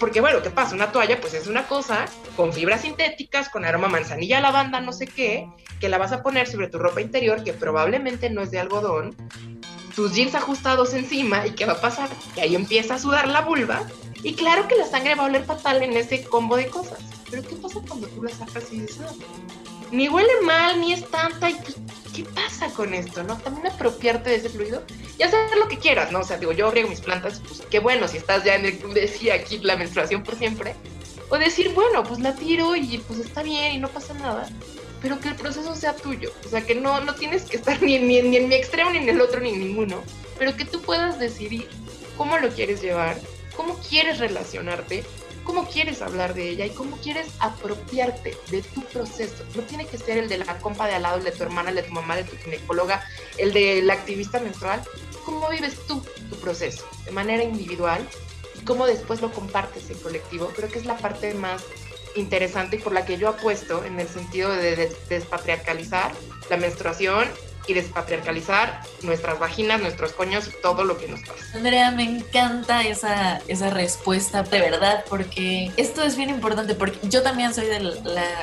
[0.00, 0.74] Porque bueno, ¿qué pasa?
[0.74, 5.06] Una toalla pues es una cosa con fibras sintéticas, con aroma manzanilla, lavanda, no sé
[5.06, 5.46] qué,
[5.78, 9.14] que la vas a poner sobre tu ropa interior, que probablemente no es de algodón,
[9.94, 12.08] tus jeans ajustados encima, y ¿qué va a pasar?
[12.34, 13.82] Que ahí empieza a sudar la vulva,
[14.22, 17.00] y claro que la sangre va a oler fatal en ese combo de cosas.
[17.30, 19.06] Pero ¿qué pasa cuando tú la sacas y dices,
[19.90, 21.56] ni huele mal, ni es tanta, y
[22.14, 23.22] ¿qué pasa con esto?
[23.22, 23.36] ¿No?
[23.38, 24.82] También apropiarte de ese fluido
[25.18, 26.20] y hacer lo que quieras, ¿no?
[26.20, 28.94] O sea, digo, yo riego mis plantas, pues qué bueno si estás ya en el,
[28.94, 30.74] decía aquí, la menstruación por siempre.
[31.28, 34.48] O decir, bueno, pues la tiro y pues está bien y no pasa nada,
[35.00, 36.32] pero que el proceso sea tuyo.
[36.44, 38.98] O sea, que no, no tienes que estar ni, ni, ni en mi extremo, ni
[38.98, 40.02] en el otro, ni en ninguno,
[40.38, 41.68] pero que tú puedas decidir
[42.16, 43.16] cómo lo quieres llevar,
[43.56, 45.04] cómo quieres relacionarte
[45.50, 49.42] cómo quieres hablar de ella y cómo quieres apropiarte de tu proceso.
[49.56, 51.70] No tiene que ser el de la compa de al lado, el de tu hermana,
[51.70, 53.04] el de tu mamá, el de tu ginecóloga,
[53.36, 54.80] el de la activista menstrual.
[55.24, 58.08] ¿Cómo vives tú tu proceso de manera individual
[58.60, 60.52] y cómo después lo compartes en colectivo?
[60.54, 61.64] Creo que es la parte más
[62.14, 66.12] interesante y por la que yo apuesto en el sentido de despatriarcalizar
[66.48, 67.28] la menstruación
[67.70, 71.44] y despatriarcalizar nuestras vaginas, nuestros coños y todo lo que nos pasa.
[71.54, 77.22] Andrea, me encanta esa, esa respuesta de verdad, porque esto es bien importante, porque yo
[77.22, 77.94] también soy de la,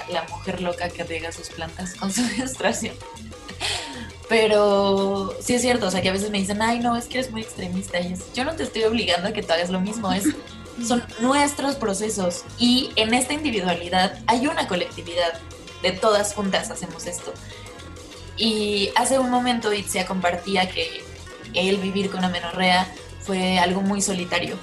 [0.09, 2.95] la, mujer loca que riega sus plantas con su menstruación.
[4.29, 7.19] Pero sí es cierto, o sea, que a veces me dicen, ay, no, es que
[7.19, 7.99] eres muy extremista.
[7.99, 10.25] Y yo no te estoy obligando a que tú hagas lo mismo, es,
[10.87, 12.43] son nuestros procesos.
[12.57, 15.39] Y en esta individualidad hay una colectividad,
[15.81, 17.33] de todas juntas hacemos esto.
[18.37, 21.03] Y hace un momento Itzia compartía que
[21.53, 22.87] el vivir con amenorrea
[23.21, 24.57] fue algo muy solitario.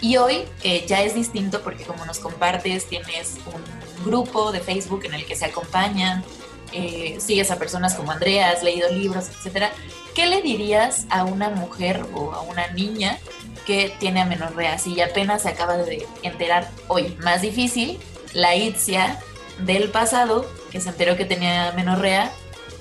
[0.00, 5.04] Y hoy eh, ya es distinto porque como nos compartes, tienes un grupo de Facebook
[5.04, 6.24] en el que se acompañan,
[6.72, 9.66] eh, sigues a personas como Andrea, has leído libros, etc.
[10.14, 13.18] ¿Qué le dirías a una mujer o a una niña
[13.66, 17.16] que tiene amenorrea si apenas se acaba de enterar hoy?
[17.22, 17.98] Más difícil,
[18.32, 19.18] la Itzia
[19.60, 22.32] del pasado, que se enteró que tenía amenorrea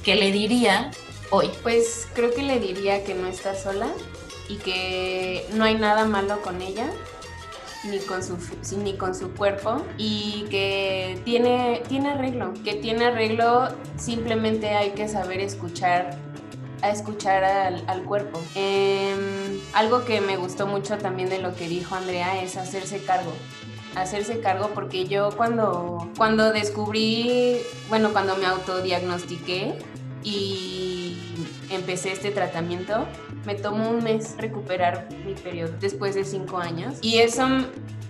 [0.08, 0.90] ¿qué le diría
[1.32, 1.50] hoy?
[1.64, 3.90] Pues creo que le diría que no está sola
[4.48, 6.90] y que no hay nada malo con ella,
[7.84, 8.38] ni con su,
[8.78, 15.10] ni con su cuerpo, y que tiene, tiene arreglo, que tiene arreglo, simplemente hay que
[15.10, 16.18] saber escuchar
[16.82, 18.40] a escuchar al, cuerpo.
[18.56, 23.34] Em, algo que me gustó mucho también de lo que dijo Andrea es hacerse cargo
[23.96, 27.58] hacerse cargo porque yo cuando, cuando descubrí,
[27.90, 29.74] bueno, cuando me autodiagnostiqué
[30.28, 31.18] y
[31.70, 33.06] empecé este tratamiento,
[33.46, 36.96] me tomó un mes recuperar mi periodo después de cinco años.
[37.02, 37.48] Y eso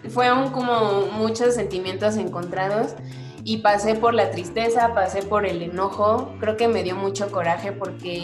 [0.09, 2.95] fueron como muchos sentimientos encontrados.
[3.43, 7.71] Y pasé por la tristeza, pasé por el enojo, creo que me dio mucho coraje
[7.71, 8.23] porque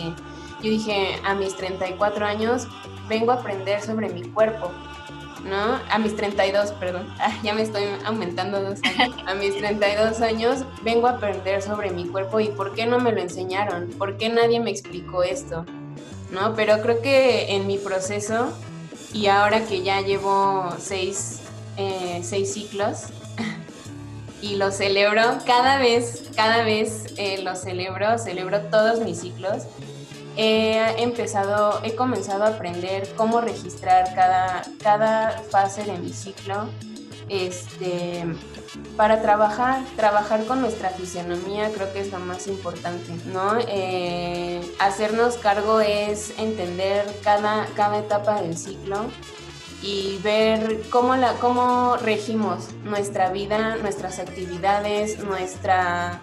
[0.61, 2.67] yo dije a mis 34 años
[3.07, 4.71] vengo a aprender sobre mi cuerpo
[5.43, 5.79] ¿no?
[5.89, 9.15] A mis 32, perdón, ah, ya me estoy aumentando dos años.
[9.25, 13.11] A mis 32 años vengo a aprender sobre mi cuerpo y por qué no me
[13.11, 15.65] lo enseñaron, por qué nadie me explicó esto,
[16.31, 16.55] ¿no?
[16.55, 18.53] Pero creo que en mi proceso
[19.13, 21.41] y ahora que ya llevo seis,
[21.77, 23.05] eh, seis ciclos
[24.41, 29.63] y lo celebro, cada vez, cada vez eh, lo celebro, celebro todos mis ciclos
[30.37, 36.69] he empezado, he comenzado a aprender cómo registrar cada, cada fase de mi ciclo
[37.29, 38.25] este,
[38.97, 43.57] para trabajar, trabajar con nuestra fisionomía creo que es lo más importante, ¿no?
[43.67, 49.05] Eh, hacernos cargo es entender cada, cada etapa del ciclo
[49.81, 56.21] y ver cómo, la, cómo regimos nuestra vida, nuestras actividades, nuestra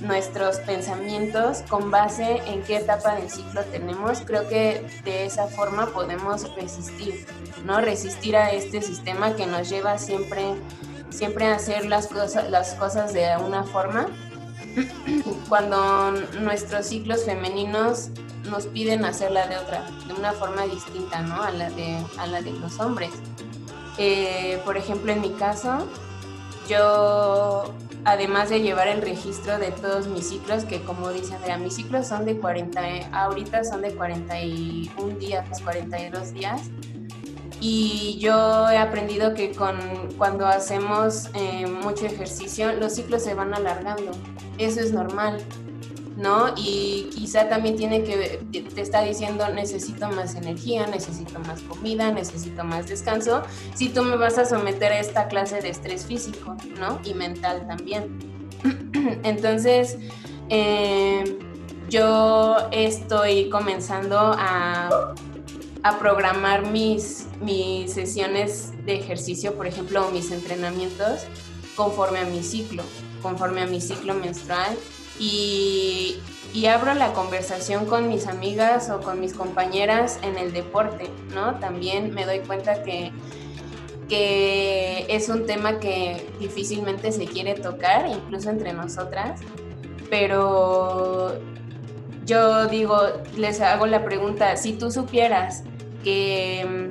[0.00, 5.86] nuestros pensamientos con base en qué etapa del ciclo tenemos, creo que de esa forma
[5.86, 7.26] podemos resistir,
[7.64, 7.80] ¿no?
[7.80, 10.56] Resistir a este sistema que nos lleva siempre
[11.10, 14.08] siempre hacer las cosas, las cosas de una forma.
[15.48, 18.10] Cuando nuestros ciclos femeninos
[18.48, 21.42] nos piden hacerla de otra, de una forma distinta, ¿no?
[21.42, 23.10] A la de, a la de los hombres.
[23.98, 25.86] Eh, por ejemplo, en mi caso,
[26.68, 27.74] yo,
[28.04, 32.06] además de llevar el registro de todos mis ciclos, que como dice Andrea, mis ciclos
[32.06, 32.80] son de 40,
[33.12, 36.70] ahorita son de 41 días, 42 días,
[37.60, 39.78] y yo he aprendido que con,
[40.16, 44.12] cuando hacemos eh, mucho ejercicio, los ciclos se van alargando.
[44.56, 45.42] Eso es normal.
[46.20, 46.52] ¿No?
[46.54, 52.62] Y quizá también tiene que, te está diciendo, necesito más energía, necesito más comida, necesito
[52.62, 53.42] más descanso,
[53.74, 57.00] si tú me vas a someter a esta clase de estrés físico, ¿no?
[57.04, 58.18] Y mental también.
[59.24, 59.98] Entonces,
[60.50, 61.38] eh,
[61.88, 65.14] yo estoy comenzando a,
[65.98, 71.22] programar mis, mis sesiones de ejercicio, por ejemplo, mis entrenamientos,
[71.74, 72.82] conforme a mi ciclo,
[73.22, 74.76] conforme a mi ciclo menstrual
[75.20, 76.16] y,
[76.66, 81.58] abro la conversación con mis amigas o con mis compañeras en el deporte, ¿no?
[81.60, 83.12] También me doy cuenta que,
[84.08, 89.40] que es un tema que difícilmente se quiere tocar, incluso entre nosotras,
[90.08, 91.38] pero
[92.24, 92.98] yo digo,
[93.36, 95.64] les hago la pregunta, si tú supieras
[96.02, 96.90] que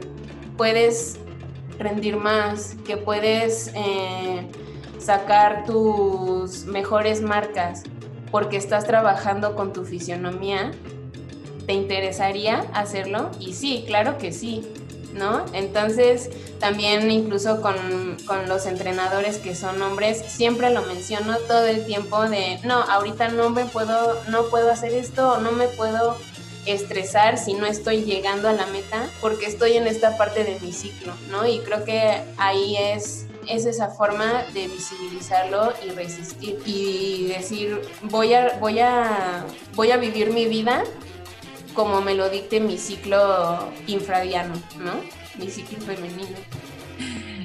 [0.58, 1.20] puedes
[1.78, 4.48] rendir más, que puedes eh,
[5.00, 7.84] sacar tus mejores marcas,
[8.32, 10.72] porque estás trabajando con tu fisionomía,
[11.66, 13.32] ¿te interesaría hacerlo?
[13.40, 14.68] Y sí, claro que sí,
[15.14, 15.46] ¿no?
[15.54, 18.18] Entonces, también incluso con,
[18.48, 23.50] los entrenadores que son hombres, siempre lo menciono todo el tiempo de, no, ahorita no
[23.50, 26.18] me puedo, no puedo hacer esto, no me puedo
[26.66, 30.74] estresar si no estoy llegando a la meta, porque estoy en esta parte de mi
[30.74, 31.48] ciclo, ¿no?
[31.48, 38.34] Y creo que ahí es es esa forma de visibilizarlo y resistir y decir voy
[38.34, 39.46] a, voy a,
[39.76, 40.84] voy a vivir mi vida
[41.74, 44.94] como me lo dicte mi ciclo infradiano, ¿no?
[45.38, 46.38] Mi ciclo femenino.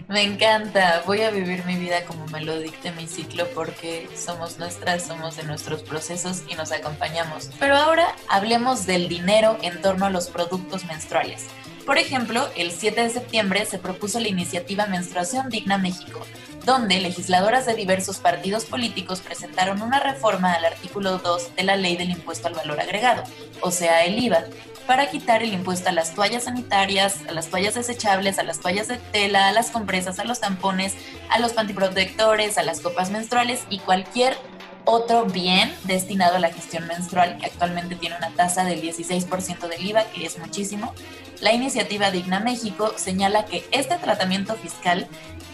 [0.09, 4.59] Me encanta, voy a vivir mi vida como me lo dicte mi ciclo porque somos
[4.59, 7.50] nuestras, somos de nuestros procesos y nos acompañamos.
[7.59, 11.46] Pero ahora hablemos del dinero en torno a los productos menstruales.
[11.87, 16.20] Por ejemplo, el 7 de septiembre se propuso la iniciativa Menstruación Digna México,
[16.64, 21.97] donde legisladoras de diversos partidos políticos presentaron una reforma al artículo 2 de la Ley
[21.97, 23.24] del Impuesto al Valor Agregado,
[23.61, 24.45] o sea, el IVA,
[24.87, 28.89] para quitar el impuesto a las toallas sanitarias, a las toallas desechables, a las toallas
[28.89, 30.95] de tela, a las compresas, a los tampones,
[31.30, 34.37] a los pantiprotectores, a las copas menstruales y cualquier
[34.85, 39.87] otro bien destinado a la gestión menstrual, que actualmente tiene una tasa del 16% del
[39.87, 40.95] IVA, que es muchísimo,
[41.41, 45.07] la iniciativa Digna México señala que este tratamiento fiscal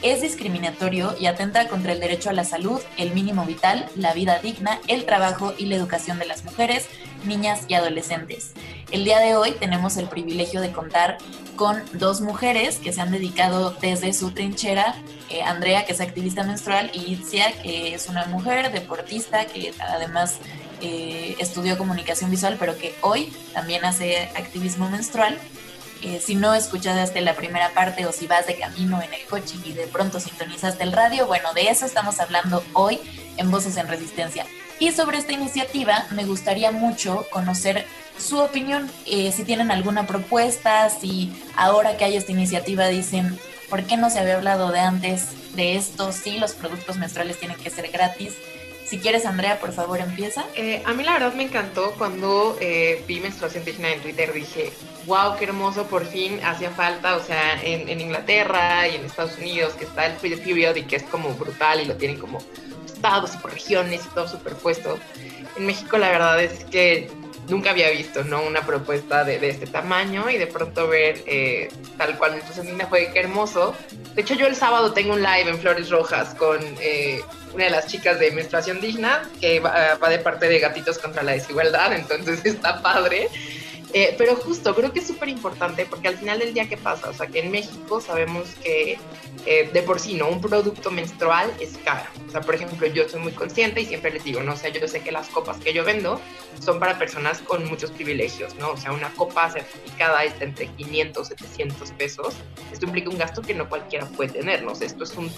[0.03, 4.39] es discriminatorio y atenta contra el derecho a la salud, el mínimo vital, la vida
[4.39, 6.89] digna, el trabajo y la educación de las mujeres,
[7.25, 8.53] niñas y adolescentes.
[8.91, 11.19] El día de hoy tenemos el privilegio de contar
[11.55, 14.97] con dos mujeres que se han dedicado desde su trinchera,
[15.29, 20.39] eh, Andrea, que es activista menstrual, y Itzia, que es una mujer deportista que además
[20.81, 25.39] eh, estudió comunicación visual, pero que hoy también hace activismo menstrual.
[26.03, 29.55] Eh, si no escuchaste la primera parte o si vas de camino en el coche
[29.65, 32.99] y de pronto sintonizaste el radio, bueno, de eso estamos hablando hoy
[33.37, 34.47] en Voces en Resistencia.
[34.81, 37.87] Y sobre esta iniciativa me gustaría mucho conocer
[38.21, 43.85] su opinión, eh, si tienen alguna propuesta, si ahora que hay esta iniciativa dicen, ¿por
[43.85, 46.13] qué no se había hablado de antes de esto?
[46.13, 48.35] Si los productos menstruales tienen que ser gratis.
[48.85, 50.45] Si quieres, Andrea, por favor, empieza.
[50.57, 54.33] Eh, a mí la verdad me encantó cuando eh, vi menstruación digna en Twitter.
[54.33, 54.73] Dije,
[55.07, 57.17] wow, qué hermoso, por fin hacía falta.
[57.17, 60.97] O sea, en, Inglaterra y en Estados Unidos, que está el Free Period y que
[60.97, 62.39] es como brutal y lo tienen como
[62.85, 64.99] estados y por regiones y todo superpuesto.
[65.57, 67.09] En México la verdad es que
[67.51, 68.43] nunca había visto ¿no?
[68.43, 73.11] una propuesta de, este tamaño y de pronto ver eh, tal cual entonces Digna fue
[73.13, 73.75] que hermoso.
[74.15, 76.59] De hecho yo el sábado tengo un live en Flores Rojas con
[77.53, 81.33] una de las chicas de Menstruación Digna, que va, de parte de Gatitos contra la
[81.33, 83.29] Desigualdad, entonces está padre.
[83.93, 87.09] Eh, pero justo, creo que es súper importante porque al final del día, ¿qué pasa?
[87.09, 88.99] O sea, que en México sabemos que
[89.47, 90.29] eh, de por sí, ¿no?
[90.29, 92.09] Un producto menstrual es caro.
[92.29, 94.53] O sea, por ejemplo, yo soy muy consciente y siempre les digo, ¿no?
[94.53, 96.21] O sea, yo sé que las copas que yo vendo
[96.65, 98.71] son para personas con muchos privilegios, ¿no?
[98.71, 102.35] O sea, una copa certificada está entre 500, 700 pesos.
[102.73, 104.73] Esto implica un gasto que no cualquiera puede tener, ¿no?
[104.73, 105.31] O sea, esto es un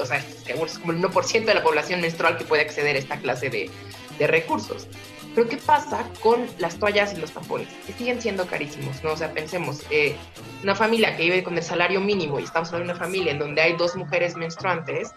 [0.00, 3.18] o sea, es como el 1% de la población menstrual que puede acceder a esta
[3.18, 3.70] clase de,
[4.18, 4.86] de recursos.
[5.34, 7.68] Pero ¿qué pasa con las toallas y los tampones?
[7.86, 9.12] Que siguen siendo carísimos, ¿no?
[9.12, 10.16] O sea, pensemos, eh,
[10.62, 13.38] una familia que vive con el salario mínimo y estamos hablando de una familia en
[13.38, 15.12] donde hay dos mujeres menstruantes,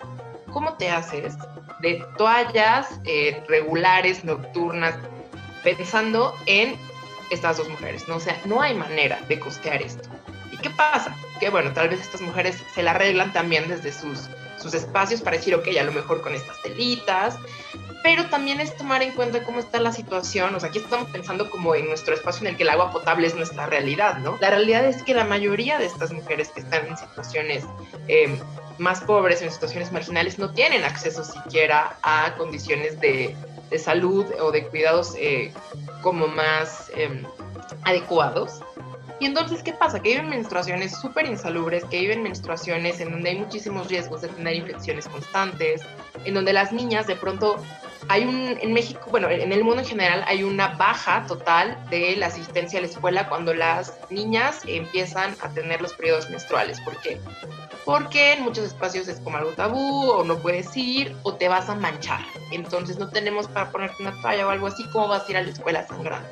[0.51, 1.35] ¿cómo te haces
[1.81, 4.95] de toallas eh, regulares, nocturnas,
[5.63, 6.75] pensando en
[7.31, 8.07] estas dos mujeres?
[8.07, 8.17] ¿no?
[8.17, 10.07] O sea, no hay manera de costear esto.
[10.51, 11.15] ¿Y qué pasa?
[11.41, 14.29] Que bueno, tal vez estas mujeres se la arreglan también desde sus,
[14.61, 17.37] sus espacios para decir, ok, a lo mejor con estas telitas,
[18.03, 21.49] pero también es tomar en cuenta cómo está la situación, o sea, aquí estamos pensando
[21.49, 24.37] como en nuestro espacio en el que el agua potable es nuestra realidad, ¿no?
[24.39, 27.63] La realidad es que la mayoría de estas mujeres que están en situaciones
[28.07, 28.39] eh,
[28.77, 33.35] más pobres, en situaciones marginales, no tienen acceso siquiera a condiciones de,
[33.69, 35.53] de salud o de cuidados eh,
[36.01, 37.23] como más eh,
[37.83, 38.61] adecuados.
[39.21, 40.01] Y entonces, ¿qué pasa?
[40.01, 44.55] Que viven menstruaciones súper insalubres, que viven menstruaciones en donde hay muchísimos riesgos de tener
[44.55, 45.83] infecciones constantes,
[46.25, 47.63] en donde las niñas de pronto
[48.07, 52.15] hay un, en México, bueno, en el mundo en general hay una baja total de
[52.15, 56.79] la asistencia a la escuela cuando las niñas empiezan a tener los periodos menstruales.
[56.81, 57.19] ¿Por qué?
[57.85, 61.69] Porque en muchos espacios es como algo tabú, o no puedes ir, o te vas
[61.69, 62.21] a manchar.
[62.51, 65.41] Entonces no tenemos para ponerte una toalla o algo así, ¿cómo vas a ir a
[65.41, 66.29] la escuela sangrando?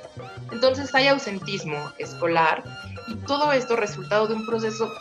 [0.51, 2.63] Entonces hay ausentismo escolar
[3.07, 4.91] y todo esto resultado de un proceso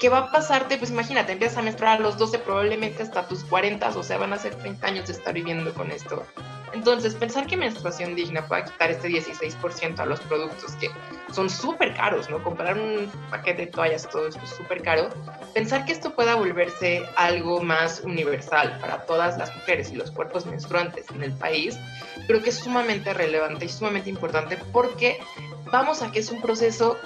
[0.00, 3.44] que va a pasarte, pues imagínate, empiezas a menstruar a los 12, probablemente hasta tus
[3.44, 6.24] 40, o sea, van a ser 30 años de estar viviendo con esto.
[6.74, 10.90] Entonces, pensar que menstruación digna pueda quitar este 16% a los productos que
[11.32, 12.42] son súper caros, ¿no?
[12.42, 15.08] Comprar un paquete de toallas, todo esto es súper caro.
[15.54, 20.46] Pensar que esto pueda volverse algo más universal para todas las mujeres y los cuerpos
[20.46, 21.78] menstruantes en el país,
[22.26, 25.18] creo que es sumamente relevante y sumamente importante porque
[25.70, 26.98] vamos a que es un proceso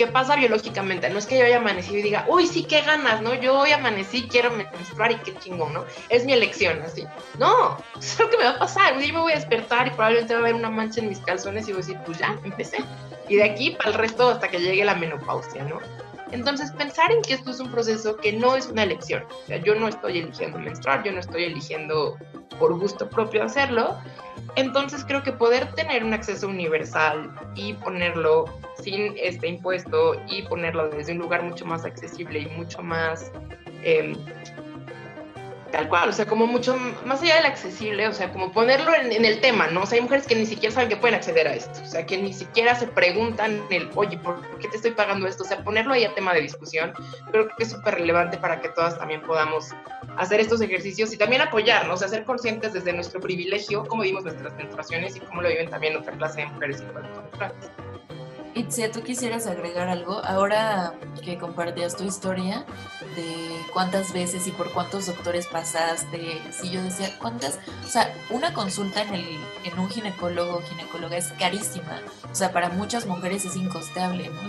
[0.00, 1.10] que pasa biológicamente.
[1.10, 3.34] No es que yo haya amanecido y diga, uy, sí, qué ganas, ¿no?
[3.34, 5.84] Yo hoy amanecí, quiero menstruar y qué chingón, ¿no?
[6.08, 7.06] Es mi elección, así.
[7.38, 8.98] No, es lo que me va a pasar.
[8.98, 11.68] Día me voy a despertar y probablemente va a haber una mancha en mis calzones
[11.68, 12.82] y voy a decir, pues ya, empecé.
[13.28, 15.80] Y de aquí para el resto hasta que llegue la menopausia, ¿no?
[16.32, 19.24] Entonces, pensar en que esto es un proceso que no es una elección.
[19.24, 22.16] O sea, yo no estoy eligiendo menstruar, yo no estoy eligiendo
[22.58, 23.98] por gusto propio hacerlo.
[24.56, 28.44] Entonces, creo que poder tener un acceso universal y ponerlo
[28.82, 33.30] sin este impuesto y ponerlo desde un lugar mucho más accesible y mucho más
[33.82, 34.14] eh,
[35.70, 39.24] tal cual, o sea, como mucho más allá del accesible, o sea, como ponerlo en,
[39.24, 39.82] el tema, ¿no?
[39.82, 42.04] O sea, hay mujeres que ni siquiera saben que pueden acceder a esto, o sea,
[42.06, 45.44] que ni siquiera se preguntan el, oye, ¿por qué te estoy pagando esto?
[45.44, 46.92] O sea, ponerlo ahí a tema de discusión,
[47.30, 49.70] creo que es súper relevante para que todas también podamos
[50.16, 54.54] hacer estos ejercicios y también apoyarnos, o ser conscientes desde nuestro privilegio, cómo vivimos nuestras
[54.54, 57.70] menstruaciones y cómo lo viven también otra clase de mujeres y cuerpos menstruales.
[58.54, 60.24] Itzia, ¿tú quisieras agregar algo?
[60.24, 60.94] Ahora
[61.24, 62.64] que compartías tu historia
[63.14, 67.58] de cuántas veces y por cuántos doctores pasaste, si yo decía, ¿cuántas?
[67.84, 69.26] O sea, una consulta en, el,
[69.64, 72.00] en un ginecólogo o ginecóloga es carísima.
[72.30, 74.40] O sea, para muchas mujeres es incosteable, ¿no?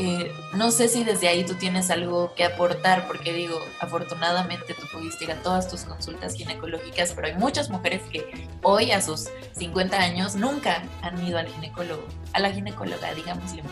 [0.00, 4.86] Eh, no sé si desde ahí tú tienes algo que aportar, porque digo, afortunadamente tú
[4.92, 9.28] pudiste ir a todas tus consultas ginecológicas, pero hay muchas mujeres que hoy a sus
[9.56, 13.64] 50 años nunca han ido al ginecólogo, a la ginecóloga, digámosle.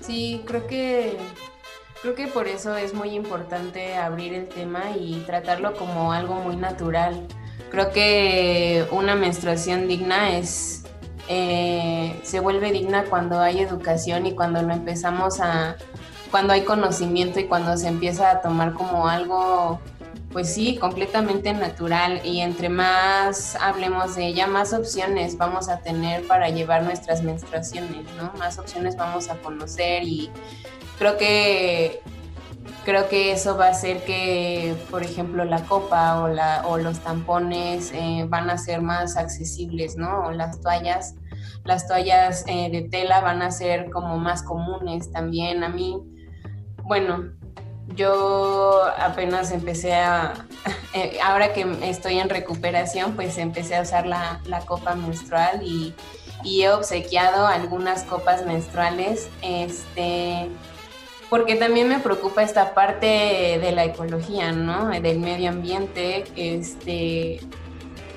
[0.00, 1.18] Sí, creo que
[2.00, 6.56] creo que por eso es muy importante abrir el tema y tratarlo como algo muy
[6.56, 7.26] natural.
[7.70, 10.81] Creo que una menstruación digna es
[11.28, 15.76] eh, se vuelve digna cuando hay educación y cuando lo empezamos a,
[16.30, 19.80] cuando hay conocimiento y cuando se empieza a tomar como algo,
[20.32, 26.26] pues sí, completamente natural y entre más hablemos de ella, más opciones vamos a tener
[26.26, 28.32] para llevar nuestras menstruaciones, ¿no?
[28.38, 30.30] Más opciones vamos a conocer y
[30.98, 32.02] creo que
[32.84, 36.98] creo que eso va a hacer que, por ejemplo, la copa o, la, o los
[37.00, 40.26] tampones eh, van a ser más accesibles, ¿no?
[40.26, 41.14] O las toallas,
[41.64, 45.62] las toallas eh, de tela van a ser como más comunes también.
[45.64, 46.00] A mí,
[46.82, 47.32] bueno,
[47.94, 50.34] yo apenas empecé a,
[50.94, 55.94] eh, ahora que estoy en recuperación, pues empecé a usar la, la copa menstrual y,
[56.42, 60.48] y he obsequiado algunas copas menstruales, este
[61.32, 64.90] porque también me preocupa esta parte de la ecología, ¿no?
[64.90, 67.40] Del medio ambiente, este,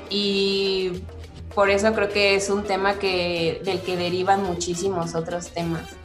[0.10, 1.02] y
[1.54, 5.96] por eso creo que es un tema que, del que derivan muchísimos otros temas.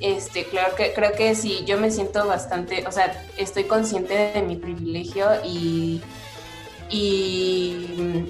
[0.00, 4.40] Este, claro que, creo que sí, yo me siento bastante, o sea, estoy consciente de
[4.40, 6.00] mi privilegio y,
[6.88, 8.24] y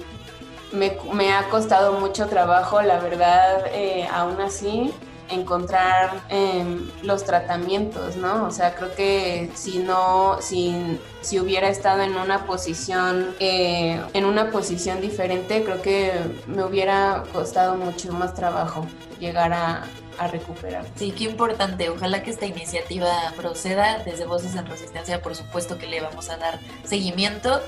[0.73, 4.91] me, me ha costado mucho trabajo, la verdad, eh, aún así,
[5.29, 8.45] encontrar em, los tratamientos, ¿no?
[8.45, 14.25] O sea, creo que si no, si, si hubiera estado en una posición, eh, en
[14.25, 16.11] una posición diferente, creo que
[16.47, 18.85] me hubiera costado mucho más trabajo
[19.19, 19.83] llegar a,
[20.17, 20.85] a recuperar.
[20.95, 21.89] Sí, qué importante.
[21.89, 24.03] Ojalá que esta iniciativa proceda.
[24.03, 27.61] Desde Voces en Resistencia, por supuesto que le vamos a dar seguimiento.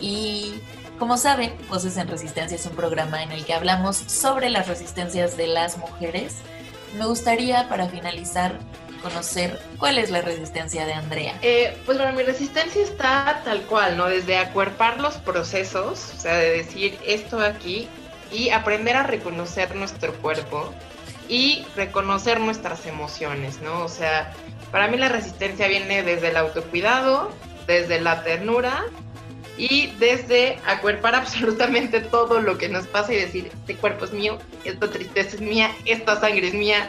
[0.00, 0.54] Y
[0.98, 5.36] como saben, Voces en Resistencia es un programa en el que hablamos sobre las resistencias
[5.36, 6.36] de las mujeres.
[6.96, 8.58] Me gustaría, para finalizar,
[9.02, 11.34] conocer cuál es la resistencia de Andrea.
[11.42, 14.06] Eh, pues bueno, mi resistencia está tal cual, ¿no?
[14.06, 17.88] Desde acuerpar los procesos, o sea, de decir esto aquí
[18.32, 20.72] y aprender a reconocer nuestro cuerpo
[21.28, 23.84] y reconocer nuestras emociones, ¿no?
[23.84, 24.32] O sea,
[24.70, 27.30] para mí la resistencia viene desde el autocuidado,
[27.66, 28.84] desde la ternura
[29.58, 34.38] y desde acuerpar absolutamente todo lo que nos pasa y decir, este cuerpo es mío,
[34.64, 36.88] esta tristeza es mía, esta sangre es mía,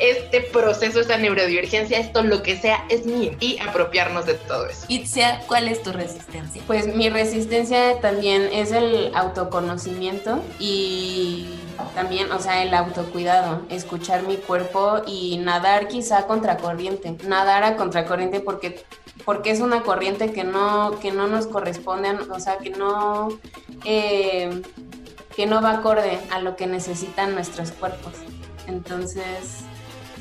[0.00, 4.86] este proceso, esta neurodivergencia, esto lo que sea es mío y apropiarnos de todo eso.
[4.88, 6.62] Itzia, ¿cuál es tu resistencia?
[6.66, 11.48] Pues mi resistencia también es el autoconocimiento y
[11.94, 18.40] también, o sea, el autocuidado, escuchar mi cuerpo y nadar quizá contracorriente, nadar a contracorriente
[18.40, 18.84] porque
[19.24, 23.28] porque es una corriente que no que no nos corresponde, o sea, que no
[23.84, 24.62] eh,
[25.36, 28.12] que no va acorde a lo que necesitan nuestros cuerpos.
[28.66, 29.64] Entonces,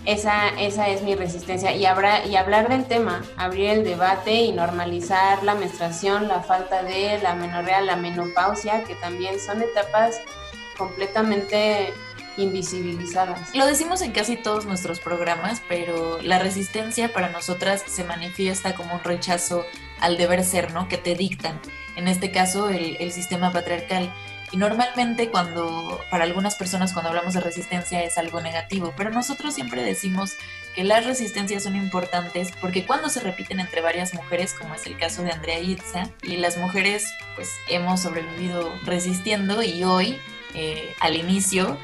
[0.05, 1.75] esa, esa es mi resistencia.
[1.75, 6.83] Y, habrá, y hablar del tema, abrir el debate y normalizar la menstruación, la falta
[6.83, 10.19] de la menorrea, la menopausia, que también son etapas
[10.77, 11.93] completamente
[12.37, 13.53] invisibilizadas.
[13.55, 18.95] Lo decimos en casi todos nuestros programas, pero la resistencia para nosotras se manifiesta como
[18.95, 19.65] un rechazo
[19.99, 20.87] al deber ser, ¿no?
[20.87, 21.59] Que te dictan.
[21.95, 24.11] En este caso, el, el sistema patriarcal.
[24.53, 29.55] Y normalmente cuando, para algunas personas cuando hablamos de resistencia es algo negativo, pero nosotros
[29.55, 30.35] siempre decimos
[30.75, 34.95] que las resistencias son importantes porque cuando se repiten entre varias mujeres, como es el
[34.95, 40.19] caso de Andrea Itza, y las mujeres pues hemos sobrevivido resistiendo y hoy,
[40.53, 41.79] eh, al inicio,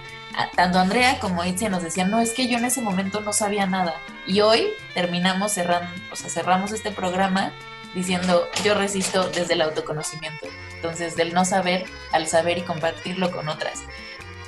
[0.56, 3.66] tanto Andrea como Itzia nos decían, no, es que yo en ese momento no sabía
[3.66, 3.96] nada.
[4.28, 7.52] Y hoy terminamos cerrando, o sea, cerramos este programa
[7.94, 10.48] diciendo, yo resisto desde el autoconocimiento.
[10.76, 13.84] Entonces, del no saber al saber y compartirlo con otras.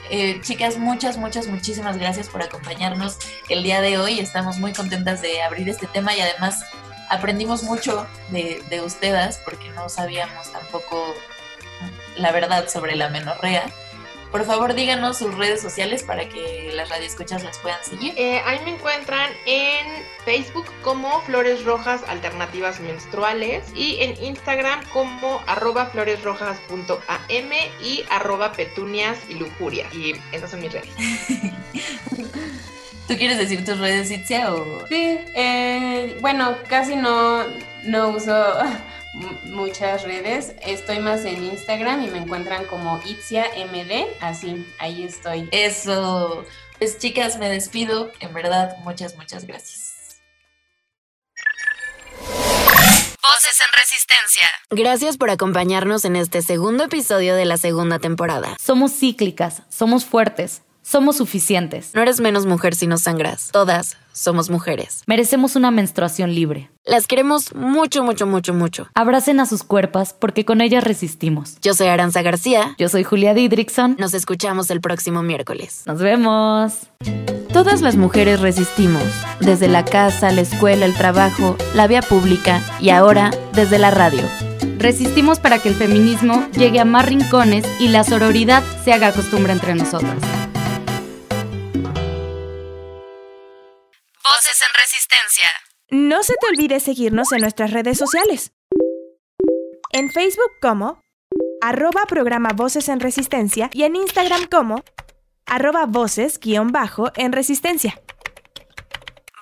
[0.09, 3.17] Eh, chicas, muchas, muchas, muchísimas gracias por acompañarnos
[3.49, 4.19] el día de hoy.
[4.19, 6.65] Estamos muy contentas de abrir este tema y además
[7.09, 11.13] aprendimos mucho de, de ustedes porque no sabíamos tampoco
[12.17, 13.71] la verdad sobre la menorrea.
[14.31, 18.13] Por favor, díganos sus redes sociales para que las radioescuchas las puedan seguir.
[18.15, 19.85] Eh, ahí me encuentran en
[20.23, 27.51] Facebook como Flores Rojas Alternativas Menstruales y en Instagram como arroba floresrojas.am
[27.83, 29.87] y arroba petunias y lujuria.
[29.91, 30.89] Y esas son mis redes.
[33.09, 34.53] ¿Tú quieres decir tus redes, Itzia?
[34.53, 34.87] O...
[34.87, 37.43] Sí, eh, bueno, casi no,
[37.83, 38.33] no uso
[39.13, 40.53] muchas redes.
[40.61, 44.07] Estoy más en Instagram y me encuentran como Itzia MD.
[44.21, 45.47] Así, ahí estoy.
[45.51, 46.45] Eso.
[46.77, 48.11] Pues chicas, me despido.
[48.19, 50.21] En verdad, muchas, muchas gracias.
[53.21, 54.47] Voces en Resistencia.
[54.71, 58.55] Gracias por acompañarnos en este segundo episodio de la segunda temporada.
[58.59, 61.91] Somos cíclicas, somos fuertes, somos suficientes.
[61.95, 63.49] No eres menos mujer si no sangras.
[63.51, 65.03] Todas somos mujeres.
[65.07, 66.69] Merecemos una menstruación libre.
[66.83, 68.89] Las queremos mucho, mucho, mucho, mucho.
[68.93, 71.57] Abracen a sus cuerpos porque con ellas resistimos.
[71.61, 72.75] Yo soy Aranza García.
[72.77, 73.95] Yo soy Julia Didrickson.
[73.99, 75.83] Nos escuchamos el próximo miércoles.
[75.85, 76.73] Nos vemos.
[77.53, 79.03] Todas las mujeres resistimos,
[79.39, 84.23] desde la casa, la escuela, el trabajo, la vía pública y ahora desde la radio.
[84.77, 89.53] Resistimos para que el feminismo llegue a más rincones y la sororidad se haga costumbre
[89.53, 90.17] entre nosotras.
[94.23, 95.49] Voces en Resistencia.
[95.89, 98.51] No se te olvide seguirnos en nuestras redes sociales.
[99.91, 101.01] En Facebook como
[101.59, 104.83] arroba programa Voces en Resistencia y en Instagram como
[105.47, 107.99] arroba voces guion bajo en Resistencia.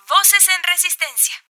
[0.08, 1.36] Voces en Resistencia.